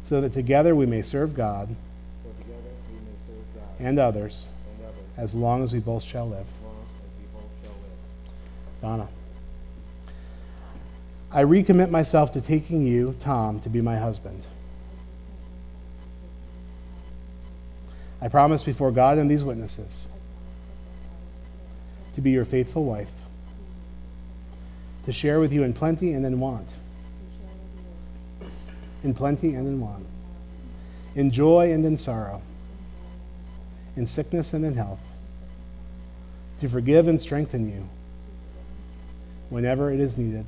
so 0.04 0.22
that 0.22 0.34
together 0.34 0.76
we 0.76 0.86
may 0.86 1.02
serve 1.02 1.34
God, 1.34 1.76
and, 3.78 4.00
others, 4.00 4.48
as 5.18 5.36
long 5.36 5.62
as 5.62 5.74
we 5.74 5.80
both 5.80 6.04
shall 6.04 6.30
live. 6.30 6.46
Donna. 8.82 9.08
I 11.32 11.44
recommit 11.44 11.90
myself 11.90 12.32
to 12.34 12.42
taking 12.42 12.86
you, 12.86 13.16
Tom, 13.20 13.60
to 13.62 13.70
be 13.70 13.82
my 13.82 13.98
husband. 13.98 14.46
I 18.26 18.28
promise 18.28 18.64
before 18.64 18.92
God 18.92 19.20
and 19.20 19.30
these 19.30 19.44
witnesses 19.44 20.08
to 22.16 22.22
be 22.22 22.32
your 22.32 22.44
faithful 22.44 22.84
wife 22.84 23.12
to 25.06 25.12
share 25.12 25.40
with 25.40 25.54
you 25.54 25.62
in 25.62 25.74
plenty 25.74 26.12
and 26.12 26.26
in 26.26 26.40
want. 26.40 26.74
In 29.04 29.14
plenty 29.14 29.54
and 29.54 29.68
in 29.68 29.80
want. 29.80 30.08
In 31.14 31.30
joy 31.30 31.72
and 31.72 31.86
in 31.86 32.00
sorrow. 32.00 32.42
In 33.96 34.08
sickness 34.08 34.54
and 34.54 34.66
in 34.66 34.74
health. 34.74 35.02
To 36.62 36.68
forgive 36.68 37.08
and 37.08 37.22
strengthen 37.22 37.72
you 37.72 37.88
whenever 39.50 39.92
it 39.92 40.00
is 40.00 40.18
needed. 40.18 40.48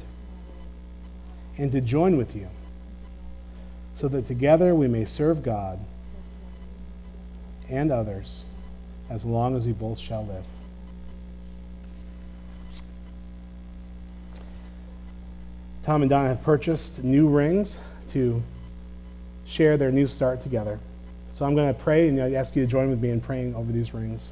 And 1.59 1.71
to 1.73 1.81
join 1.81 2.17
with 2.17 2.35
you 2.35 2.47
so 3.93 4.07
that 4.07 4.25
together 4.25 4.73
we 4.73 4.87
may 4.87 5.05
serve 5.05 5.43
God 5.43 5.77
and 7.69 7.91
others 7.91 8.43
as 9.09 9.25
long 9.25 9.55
as 9.55 9.65
we 9.65 9.71
both 9.71 9.97
shall 9.97 10.25
live. 10.25 10.45
Tom 15.83 16.01
and 16.01 16.09
Donna 16.09 16.27
have 16.27 16.43
purchased 16.43 17.03
new 17.03 17.29
rings 17.29 17.79
to 18.09 18.43
share 19.45 19.77
their 19.77 19.91
new 19.91 20.05
start 20.05 20.41
together. 20.41 20.79
So 21.31 21.45
I'm 21.45 21.55
going 21.55 21.73
to 21.73 21.79
pray 21.79 22.09
and 22.09 22.21
I 22.21 22.33
ask 22.33 22.55
you 22.55 22.65
to 22.65 22.67
join 22.69 22.89
with 22.89 23.01
me 23.01 23.09
in 23.09 23.21
praying 23.21 23.55
over 23.55 23.71
these 23.71 23.93
rings. 23.93 24.31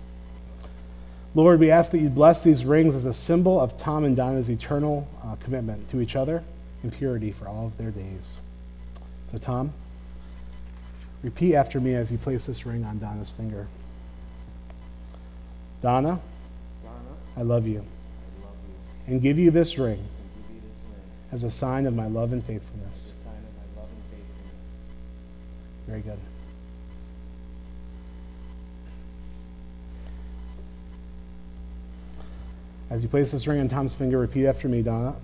Lord, 1.34 1.60
we 1.60 1.72
ask 1.72 1.92
that 1.92 2.00
you 2.00 2.10
bless 2.10 2.44
these 2.44 2.66
rings 2.66 2.96
as 2.96 3.06
a 3.06 3.14
symbol 3.14 3.60
of 3.60 3.78
Tom 3.78 4.06
and 4.06 4.16
Donna's 4.16 4.50
eternal 4.50 5.08
uh, 5.24 5.36
commitment 5.36 5.90
to 5.90 6.02
each 6.02 6.16
other 6.16 6.44
in 6.84 6.92
purity 6.92 7.32
for 7.32 7.48
all 7.48 7.68
of 7.68 7.78
their 7.78 7.92
days. 7.92 8.40
So, 9.32 9.38
Tom, 9.38 9.74
repeat 11.24 11.56
after 11.56 11.80
me 11.80 11.94
as 11.96 12.12
you 12.12 12.18
place 12.18 12.46
this 12.46 12.66
ring 12.66 12.84
on 12.84 13.00
Donna's 13.00 13.32
finger. 13.32 13.68
Donna, 15.82 16.20
Donna 16.84 17.00
I 17.38 17.42
love 17.42 17.68
you. 17.68 17.80
I 17.80 18.46
love 18.46 18.56
you. 19.08 19.14
And 19.14 19.22
give 19.22 19.38
you 19.38 19.52
this 19.52 19.78
ring 19.78 20.04
as 21.32 21.44
a 21.44 21.52
sign 21.52 21.86
of 21.86 21.96
my 21.96 22.08
love 22.08 22.32
and 22.32 22.44
faithfulness. 22.44 23.14
Very 25.86 26.02
good. 26.02 26.20
As 32.90 33.02
you 33.02 33.08
place 33.08 33.32
this 33.32 33.46
ring 33.48 33.60
on 33.60 33.68
Tom's 33.68 33.96
finger, 33.96 34.18
repeat 34.18 34.46
after 34.46 34.68
me, 34.68 34.82
Donna. 34.82 35.16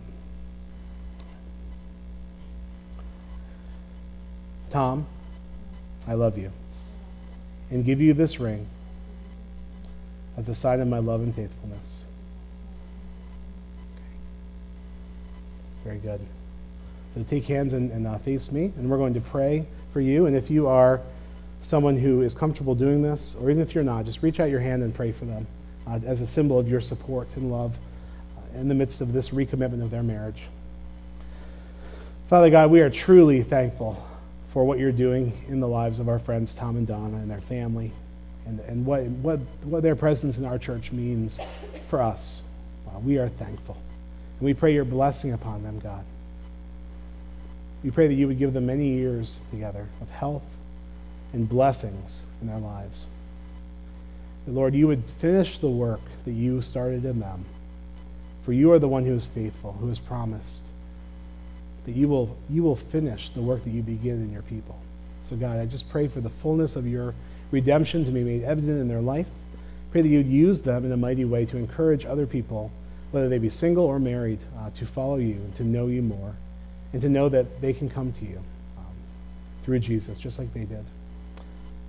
Tom, 4.72 5.06
I 6.08 6.14
love 6.14 6.38
you. 6.38 6.52
And 7.70 7.86
give 7.86 8.02
you 8.02 8.14
this 8.14 8.40
ring 8.40 8.68
as 10.38 10.50
a 10.50 10.56
sign 10.56 10.80
of 10.82 10.88
my 10.88 11.00
love 11.00 11.22
and 11.22 11.36
faithfulness. 11.36 12.06
Very 15.84 16.00
good. 16.00 16.20
So 17.14 17.24
take 17.24 17.46
hands 17.46 17.74
and, 17.74 17.92
and 17.92 18.08
uh, 18.08 18.18
face 18.20 18.52
me, 18.52 18.72
and 18.78 18.90
we're 18.90 18.98
going 18.98 19.14
to 19.14 19.22
pray 19.22 19.66
for 19.92 20.02
you. 20.02 20.26
And 20.26 20.36
if 20.36 20.50
you 20.50 20.68
are 20.68 21.02
someone 21.60 21.98
who 21.98 22.22
is 22.22 22.34
comfortable 22.34 22.76
doing 22.76 23.02
this, 23.02 23.36
or 23.40 23.50
even 23.50 23.62
if 23.62 23.76
you're 23.76 23.84
not, 23.84 24.06
just 24.06 24.24
reach 24.24 24.40
out 24.40 24.50
your 24.50 24.60
hand 24.60 24.84
and 24.84 24.94
pray 24.94 25.12
for 25.12 25.26
them 25.26 25.46
uh, 25.88 26.00
as 26.06 26.22
a 26.22 26.28
symbol 26.28 26.58
of 26.60 26.68
your 26.68 26.82
support 26.82 27.28
and 27.36 27.52
love 27.52 27.78
uh, 28.38 28.60
in 28.60 28.68
the 28.68 28.76
midst 28.76 29.02
of 29.02 29.14
this 29.14 29.30
recommitment 29.30 29.84
of 29.84 29.92
their 29.92 30.04
marriage. 30.04 30.44
Father 32.28 32.50
God, 32.50 32.72
we 32.72 32.80
are 32.80 32.90
truly 32.90 33.44
thankful 33.44 34.02
for 34.52 34.66
what 34.66 34.80
you're 34.80 34.92
doing 34.92 35.32
in 35.48 35.60
the 35.60 35.68
lives 35.68 36.00
of 36.00 36.10
our 36.10 36.20
friends 36.20 36.54
Tom 36.54 36.76
and 36.76 36.86
Donna 36.86 37.18
and 37.18 37.32
their 37.32 37.42
family, 37.42 37.92
and, 38.46 38.60
and 38.62 38.86
what, 38.86 39.04
what, 39.04 39.40
what 39.64 39.84
their 39.84 39.96
presence 39.96 40.38
in 40.38 40.46
our 40.46 40.58
church 40.58 40.92
means 40.92 41.40
for 41.88 42.02
us. 42.02 42.44
Uh, 42.88 43.00
we 43.00 43.18
are 43.18 43.30
thankful. 43.30 43.78
And 44.40 44.46
we 44.46 44.54
pray 44.54 44.74
your 44.74 44.86
blessing 44.86 45.32
upon 45.32 45.64
them, 45.64 45.80
God. 45.80 46.04
We 47.84 47.92
pray 47.92 48.08
that 48.08 48.14
you 48.14 48.28
would 48.28 48.38
give 48.38 48.54
them 48.54 48.66
many 48.66 48.90
years 48.90 49.40
together 49.50 49.88
of 50.02 50.10
health 50.10 50.44
and 51.34 51.48
blessings 51.48 52.26
in 52.42 52.48
their 52.48 52.60
lives. 52.60 53.08
Lord, 54.48 54.74
you 54.74 54.88
would 54.88 55.04
finish 55.20 55.60
the 55.60 55.70
work 55.70 56.02
that 56.26 56.32
you 56.32 56.62
started 56.62 57.06
in 57.06 57.20
them. 57.20 57.46
For 58.44 58.54
you 58.54 58.72
are 58.72 58.80
the 58.80 58.88
one 58.88 59.06
who 59.06 59.14
is 59.14 59.28
faithful, 59.28 59.74
who 59.74 59.88
has 59.88 60.00
promised 60.00 60.64
that 61.86 61.96
you 61.96 62.08
will, 62.08 62.38
you 62.50 62.64
will 62.64 62.76
finish 62.76 63.30
the 63.30 63.42
work 63.42 63.64
that 63.64 63.72
you 63.72 63.82
begin 63.82 64.22
in 64.22 64.32
your 64.32 64.44
people. 64.44 64.80
So, 65.24 65.36
God, 65.36 65.60
I 65.60 65.66
just 65.66 65.90
pray 65.90 66.08
for 66.08 66.22
the 66.22 66.30
fullness 66.30 66.76
of 66.76 66.88
your 66.88 67.14
redemption 67.52 68.06
to 68.06 68.12
be 68.12 68.24
made 68.24 68.44
evident 68.44 68.80
in 68.80 68.88
their 68.88 69.02
life. 69.02 69.28
Pray 69.92 70.02
that 70.02 70.08
you'd 70.08 70.28
use 70.28 70.62
them 70.62 70.86
in 70.86 70.92
a 70.92 70.98
mighty 70.98 71.26
way 71.26 71.46
to 71.46 71.58
encourage 71.58 72.06
other 72.06 72.26
people, 72.26 72.72
whether 73.12 73.30
they 73.30 73.38
be 73.38 73.50
single 73.50 73.86
or 73.86 74.00
married, 74.00 74.40
uh, 74.58 74.70
to 74.72 74.86
follow 74.86 75.18
you 75.18 75.34
and 75.34 75.56
to 75.56 75.64
know 75.64 75.88
you 75.88 76.02
more, 76.02 76.36
and 76.94 77.02
to 77.02 77.10
know 77.10 77.30
that 77.30 77.62
they 77.62 77.74
can 77.74 77.90
come 77.90 78.12
to 78.14 78.26
you 78.26 78.42
um, 78.78 78.86
through 79.64 79.80
Jesus, 79.80 80.18
just 80.18 80.40
like 80.40 80.54
they 80.54 80.64
did. 80.64 80.86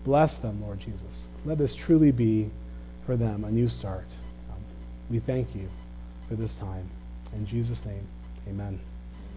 Bless 0.05 0.37
them, 0.37 0.61
Lord 0.63 0.81
Jesus. 0.81 1.29
Let 1.45 1.59
this 1.59 1.75
truly 1.75 2.11
be 2.11 2.51
for 3.07 3.17
them 3.17 3.45
a 3.45 3.51
new 3.51 3.69
start. 3.69 4.07
Um, 4.51 4.61
we 5.11 5.21
thank 5.21 5.55
you 5.55 5.69
for 6.29 6.35
this 6.35 6.57
time. 6.57 6.89
In 7.35 7.47
Jesus' 7.47 7.85
name, 7.85 8.07
amen. 8.49 8.81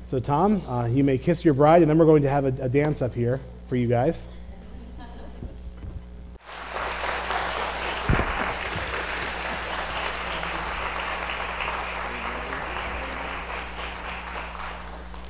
So, 0.08 0.20
Tom, 0.20 0.62
uh, 0.68 0.86
you 0.86 1.04
may 1.04 1.18
kiss 1.18 1.44
your 1.44 1.56
bride, 1.56 1.82
and 1.82 1.90
then 1.90 1.98
we're 1.98 2.06
going 2.06 2.22
to 2.22 2.30
have 2.30 2.46
a, 2.46 2.66
a 2.66 2.70
dance 2.70 3.02
up 3.02 3.16
here 3.16 3.40
for 3.68 3.76
you 3.76 3.88
guys. 3.88 4.26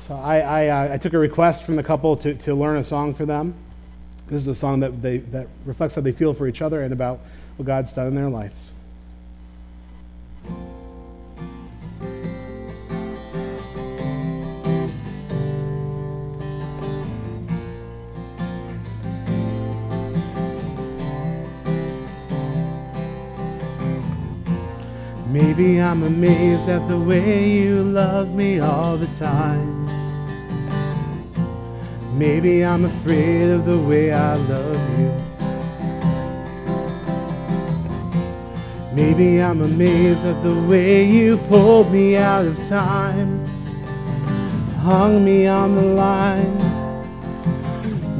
So 0.00 0.14
I, 0.14 0.38
I, 0.38 0.68
uh, 0.68 0.94
I, 0.94 0.98
took 0.98 1.14
a 1.14 1.18
request 1.18 1.64
from 1.64 1.74
the 1.74 1.82
couple 1.82 2.14
to, 2.18 2.34
to 2.34 2.54
learn 2.54 2.76
a 2.76 2.84
song 2.84 3.12
for 3.12 3.26
them. 3.26 3.56
This 4.28 4.42
is 4.42 4.46
a 4.46 4.54
song 4.54 4.78
that, 4.80 5.02
they, 5.02 5.18
that 5.18 5.48
reflects 5.64 5.96
how 5.96 6.02
they 6.02 6.12
feel 6.12 6.32
for 6.32 6.46
each 6.46 6.62
other 6.62 6.82
and 6.82 6.92
about 6.92 7.18
what 7.56 7.66
God's 7.66 7.92
done 7.92 8.06
in 8.06 8.14
their 8.14 8.28
lives. 8.28 8.72
Amazed 26.06 26.68
at 26.68 26.86
the 26.86 26.96
way 26.96 27.48
you 27.48 27.82
love 27.82 28.32
me 28.32 28.60
all 28.60 28.96
the 28.96 29.08
time. 29.18 29.84
Maybe 32.16 32.64
I'm 32.64 32.84
afraid 32.84 33.50
of 33.50 33.66
the 33.66 33.76
way 33.76 34.12
I 34.12 34.36
love 34.36 34.98
you. 35.00 35.12
Maybe 38.92 39.42
I'm 39.42 39.62
amazed 39.62 40.24
at 40.24 40.40
the 40.44 40.54
way 40.68 41.04
you 41.04 41.38
pulled 41.48 41.90
me 41.92 42.16
out 42.16 42.46
of 42.46 42.56
time, 42.68 43.44
hung 44.76 45.24
me 45.24 45.48
on 45.48 45.74
the 45.74 45.82
line. 45.82 46.56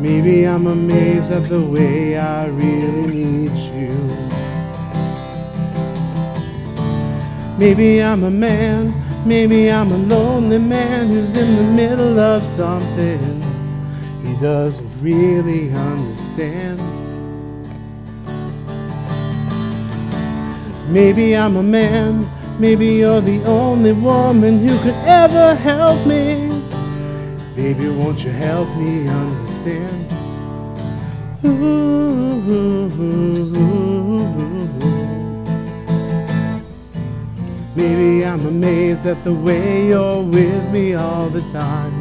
Maybe 0.03 0.45
I'm 0.45 0.67
amazed 0.67 1.31
at 1.31 1.45
the 1.45 1.63
way 1.63 2.19
I 2.19 2.47
really 2.47 3.07
need 3.07 3.53
you. 3.53 4.26
Maybe 7.59 8.03
I'm 8.03 8.23
a 8.25 8.31
man, 8.31 8.93
maybe 9.27 9.71
I'm 9.71 9.91
a 9.91 9.97
lonely 9.97 10.59
man 10.59 11.09
who's 11.09 11.35
in 11.35 11.57
the 11.57 11.63
middle 11.63 12.19
of 12.19 12.45
something 12.45 13.43
he 14.23 14.37
doesn't 14.43 14.91
really 15.01 15.71
understand. 15.71 16.79
Maybe 20.93 21.35
I'm 21.35 21.57
a 21.57 21.63
man, 21.63 22.27
maybe 22.61 22.89
you're 22.89 23.23
the 23.23 23.43
only 23.45 23.95
woman 23.95 24.59
who 24.59 24.79
could 24.81 25.01
ever 25.07 25.55
help 25.55 26.07
me. 26.07 26.63
Baby, 27.55 27.89
won't 27.89 28.23
you 28.23 28.33
help 28.33 28.69
me 28.77 29.09
understand? 29.09 30.07
Maybe 37.77 38.25
I'm 38.25 38.47
amazed 38.47 39.05
at 39.05 39.23
the 39.23 39.35
way 39.35 39.89
you're 39.89 40.23
with 40.23 40.71
me 40.71 40.95
all 40.95 41.29
the 41.29 41.43
time. 41.53 41.93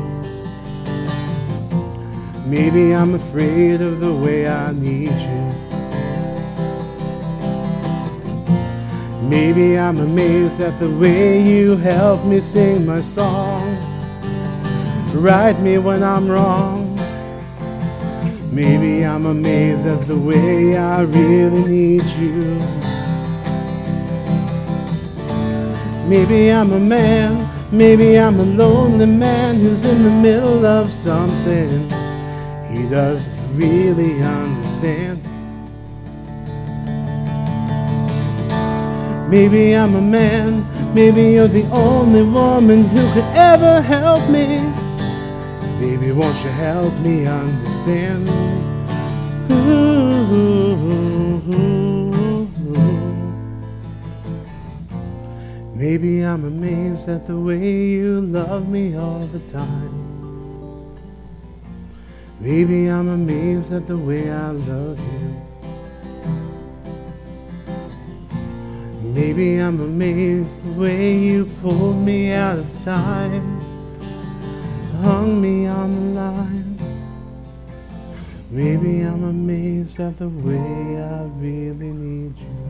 Maybe 2.49 2.95
I'm 2.95 3.13
afraid 3.13 3.81
of 3.81 3.99
the 3.99 4.13
way 4.13 4.47
I 4.47 4.71
need 4.71 5.11
you. 5.11 5.45
Maybe 9.27 9.77
I'm 9.77 9.97
amazed 9.97 10.61
at 10.61 10.79
the 10.79 10.89
way 10.89 11.41
you 11.41 11.75
help 11.75 12.23
me 12.23 12.39
sing 12.39 12.85
my 12.85 13.01
song. 13.01 13.75
Right 15.13 15.59
me 15.59 15.77
when 15.77 16.03
I'm 16.03 16.29
wrong. 16.29 16.95
Maybe 18.49 19.05
I'm 19.05 19.25
amazed 19.25 19.85
at 19.85 20.07
the 20.07 20.17
way 20.17 20.77
I 20.77 21.01
really 21.01 21.65
need 21.65 22.05
you. 22.05 22.84
Maybe 26.07 26.51
I'm 26.51 26.71
a 26.71 26.79
man, 26.79 27.49
maybe 27.71 28.19
I'm 28.19 28.39
a 28.39 28.43
lonely 28.43 29.07
man 29.07 29.59
who's 29.59 29.83
in 29.83 30.03
the 30.03 30.11
middle 30.11 30.63
of 30.63 30.91
something 30.91 31.89
he 32.69 32.87
doesn't 32.87 33.57
really 33.57 34.21
understand. 34.21 35.19
Maybe 39.31 39.75
I'm 39.75 39.95
a 39.95 40.01
man, 40.01 40.63
maybe 40.93 41.23
you're 41.31 41.47
the 41.47 41.65
only 41.71 42.21
woman 42.21 42.83
who 42.83 43.13
could 43.13 43.25
ever 43.35 43.81
help 43.81 44.29
me. 44.29 44.59
Baby, 45.79 46.11
won't 46.11 46.37
you 46.43 46.51
help 46.51 46.93
me 46.99 47.25
understand? 47.25 48.29
Maybe 55.87 56.25
I'm 56.25 56.43
amazed 56.45 57.07
at 57.09 57.27
the 57.27 57.37
way 57.37 57.63
you 57.95 58.21
love 58.21 58.67
me 58.67 58.97
all 58.97 59.27
the 59.27 59.39
time. 59.51 59.93
Maybe 62.39 62.87
I'm 62.87 63.07
amazed 63.07 63.71
at 63.71 63.85
the 63.85 63.95
way 63.95 64.31
I 64.31 64.49
love 64.49 64.99
you. 65.13 65.27
Maybe 69.13 69.57
I'm 69.57 69.79
amazed 69.79 70.55
the 70.65 70.71
way 70.71 71.19
you 71.19 71.45
pulled 71.61 71.97
me 71.97 72.31
out 72.31 72.57
of 72.57 72.67
time, 72.83 73.45
hung 75.03 75.39
me 75.39 75.67
on 75.67 75.93
the 75.93 76.19
line. 76.19 76.77
Maybe 78.49 79.01
I'm 79.01 79.23
amazed 79.23 79.99
at 79.99 80.17
the 80.17 80.29
way 80.29 80.97
I 80.97 81.25
really 81.37 81.93
need 81.93 82.35
you. 82.39 82.64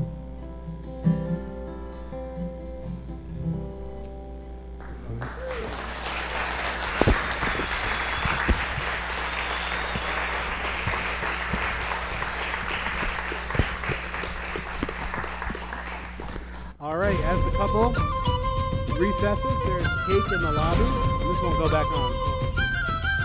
Recesses. 17.76 19.44
There's 19.66 19.88
cake 20.08 20.32
in 20.32 20.42
the 20.42 20.52
lobby. 20.52 20.88
This 21.28 21.42
won't 21.44 21.60
go 21.60 21.68
back 21.70 21.86
on. 21.92 22.12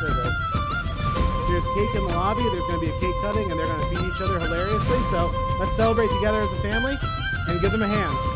There 0.01 0.11
it 0.11 0.17
goes. 0.17 0.35
There's 1.49 1.67
cake 1.79 1.95
in 1.95 2.07
the 2.09 2.15
lobby. 2.15 2.43
There's 2.43 2.67
going 2.67 2.81
to 2.81 2.87
be 2.87 2.91
a 2.91 3.01
cake 3.01 3.15
cutting, 3.23 3.51
and 3.51 3.59
they're 3.59 3.69
going 3.69 3.81
to 3.81 3.87
feed 3.87 4.05
each 4.05 4.21
other 4.21 4.41
hilariously. 4.41 4.99
So 5.11 5.33
let's 5.61 5.77
celebrate 5.77 6.11
together 6.11 6.41
as 6.41 6.53
a 6.53 6.57
family 6.57 6.97
and 7.49 7.61
give 7.61 7.71
them 7.71 7.83
a 7.83 7.89
hand. 7.89 8.30